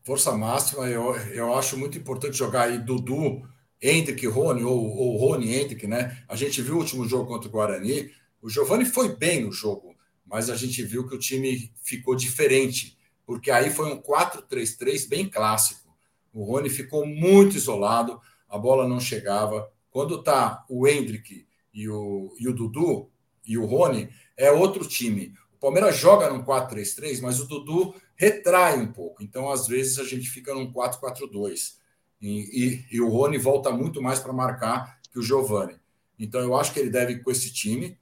[0.02, 3.48] Força máxima, eu, eu acho muito importante jogar aí Dudu,
[3.82, 6.24] Hendrick, Rony, ou, ou Rony, Hendrick, né?
[6.28, 9.96] A gente viu o último jogo contra o Guarani, o Giovani foi bem no jogo,
[10.26, 15.30] mas a gente viu que o time ficou diferente, porque aí foi um 4-3-3 bem
[15.30, 15.96] clássico.
[16.34, 19.70] O Rony ficou muito isolado, a bola não chegava.
[19.92, 23.10] Quando tá o Hendrick e o, e o Dudu,
[23.46, 25.34] e o Rony, é outro time.
[25.60, 29.22] Palmeiras joga num 4-3-3, mas o Dudu retrai um pouco.
[29.22, 31.76] Então, às vezes, a gente fica num 4-4-2.
[32.22, 35.76] E, e, e, o Rony volta muito mais para marcar que o Giovani.
[36.18, 37.98] Então, eu acho que ele deve ir com esse time,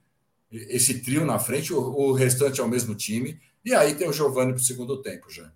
[0.52, 3.40] esse trio na frente, o, o restante é o mesmo time.
[3.66, 5.52] E aí tem o Giovani para o segundo tempo já.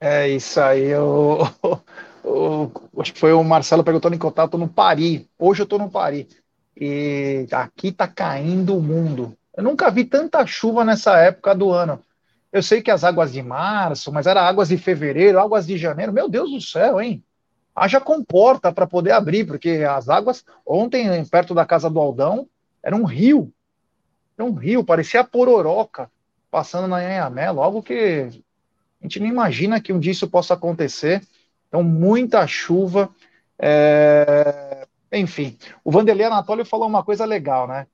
[0.00, 0.90] É isso aí.
[2.26, 5.24] Eu, acho que foi o Marcelo perguntando em contato no Paris.
[5.38, 6.26] Hoje eu estou no Paris
[6.76, 9.36] e aqui tá caindo o mundo.
[9.56, 12.02] Eu nunca vi tanta chuva nessa época do ano.
[12.52, 16.12] Eu sei que as águas de março, mas era águas de fevereiro, águas de janeiro.
[16.12, 17.24] Meu Deus do céu, hein?
[17.74, 22.48] Haja comporta para poder abrir, porque as águas, ontem, perto da casa do Aldão,
[22.82, 23.52] era um rio.
[24.38, 26.10] Era um rio, parecia pororoca
[26.50, 28.30] passando na Anhanhamelo, algo que
[29.00, 31.22] a gente não imagina que um dia isso possa acontecer.
[31.68, 33.10] Então, muita chuva.
[33.58, 34.86] É...
[35.12, 37.86] Enfim, o Vanderlei Anatólio falou uma coisa legal, né?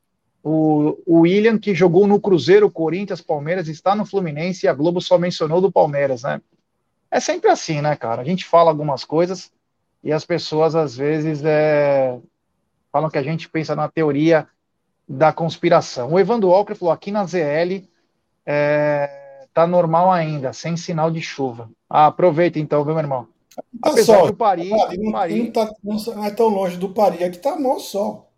[0.43, 5.01] O, o William, que jogou no Cruzeiro, Corinthians, Palmeiras, está no Fluminense e a Globo
[5.01, 6.41] só mencionou do Palmeiras, né?
[7.11, 8.23] É sempre assim, né, cara?
[8.23, 9.53] A gente fala algumas coisas
[10.03, 12.19] e as pessoas, às vezes, é...
[12.91, 14.49] falam que a gente pensa na teoria
[15.09, 16.13] da conspiração.
[16.13, 17.87] O Evandro Walker falou: aqui na ZL
[18.45, 19.47] é...
[19.55, 21.71] tá normal ainda, sem sinal de chuva.
[21.89, 23.29] Ah, aproveita então, viu, meu irmão?
[23.55, 24.27] Tá Apesar sol.
[24.29, 25.45] do Paris, não, Paris...
[25.45, 28.32] Não, tá, não é tão longe do Paris, aqui tá mal sol.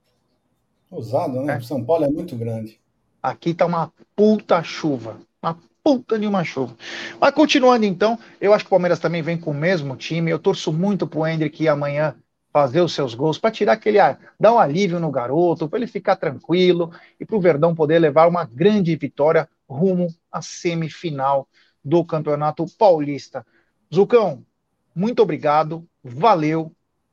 [0.94, 1.56] Ousado, né?
[1.56, 1.60] É.
[1.60, 2.80] São Paulo é muito grande.
[3.22, 5.18] Aqui tá uma puta chuva.
[5.42, 6.76] Uma puta de uma chuva.
[7.20, 10.30] Mas continuando então, eu acho que o Palmeiras também vem com o mesmo time.
[10.30, 12.14] Eu torço muito pro Hendrick amanhã
[12.52, 15.88] fazer os seus gols, para tirar aquele ar, dar um alívio no garoto, para ele
[15.88, 21.48] ficar tranquilo e para o Verdão poder levar uma grande vitória rumo à semifinal
[21.84, 23.44] do Campeonato Paulista.
[23.92, 24.46] Zucão,
[24.94, 26.70] muito obrigado, valeu,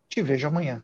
[0.07, 0.83] te vejo amanhã.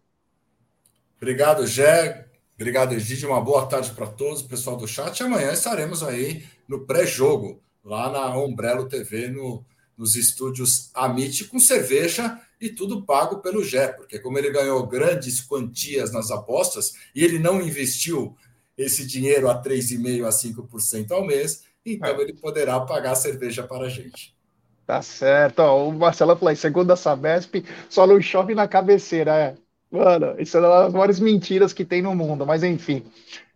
[1.18, 2.27] Obrigado, Gé.
[2.60, 3.30] Obrigado, Egídio.
[3.30, 5.22] Uma boa tarde para todos, pessoal do chat.
[5.22, 9.64] Amanhã estaremos aí no pré-jogo, lá na Umbrello TV, no,
[9.96, 15.40] nos estúdios Amit, com cerveja e tudo pago pelo Gé, porque como ele ganhou grandes
[15.40, 18.36] quantias nas apostas e ele não investiu
[18.76, 22.22] esse dinheiro a 3,5% a 5% ao mês, então é.
[22.22, 24.36] ele poderá pagar a cerveja para a gente.
[24.84, 25.60] Tá certo.
[25.60, 29.36] Ó, o Marcelo falou aí, segundo a Sabesp, só não chove na cabeceira.
[29.36, 29.67] É.
[29.90, 33.06] Mano, isso é uma das maiores mentiras que tem no mundo, mas enfim.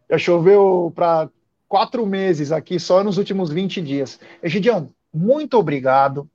[0.10, 1.30] Já choveu para
[1.68, 4.20] quatro meses aqui, só nos últimos 20 dias.
[4.42, 6.30] Egidião, muito obrigado.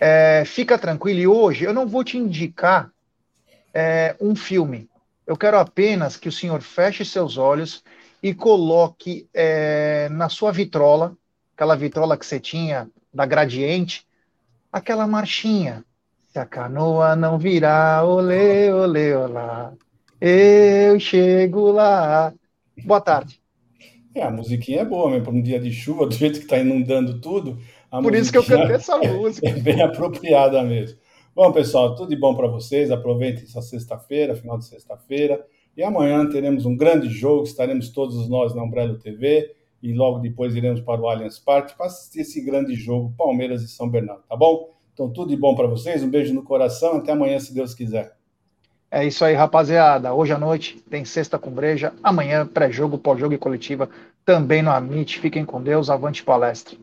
[0.00, 1.20] É, fica tranquilo.
[1.20, 2.90] E hoje eu não vou te indicar
[3.72, 4.88] é, um filme.
[5.26, 7.82] Eu quero apenas que o senhor feche seus olhos
[8.22, 11.16] e coloque é, na sua vitrola,
[11.54, 14.06] aquela vitrola que você tinha da Gradiente,
[14.72, 15.84] aquela marchinha.
[16.34, 19.72] Se a canoa não virar, olê, olê, olá,
[20.20, 22.34] eu chego lá.
[22.84, 23.40] Boa tarde.
[24.12, 26.58] É, a musiquinha é boa, mesmo para um dia de chuva, do jeito que está
[26.58, 27.56] inundando tudo.
[27.88, 29.48] Por isso que eu cantei essa música.
[29.48, 30.98] É bem apropriada mesmo.
[31.36, 32.90] Bom, pessoal, tudo de bom para vocês.
[32.90, 35.40] Aproveitem essa sexta-feira, final de sexta-feira.
[35.76, 40.56] E amanhã teremos um grande jogo, estaremos todos nós na Umbrella TV e logo depois
[40.56, 44.34] iremos para o Allianz Parque para assistir esse grande jogo Palmeiras e São Bernardo, tá
[44.34, 44.73] bom?
[44.94, 48.16] Então tudo de bom para vocês, um beijo no coração, até amanhã se Deus quiser.
[48.88, 50.14] É isso aí, rapaziada.
[50.14, 53.90] Hoje à noite tem sexta com breja, amanhã pré-jogo, pós-jogo e coletiva
[54.24, 55.18] também no Amit.
[55.18, 56.78] Fiquem com Deus, avante palestra.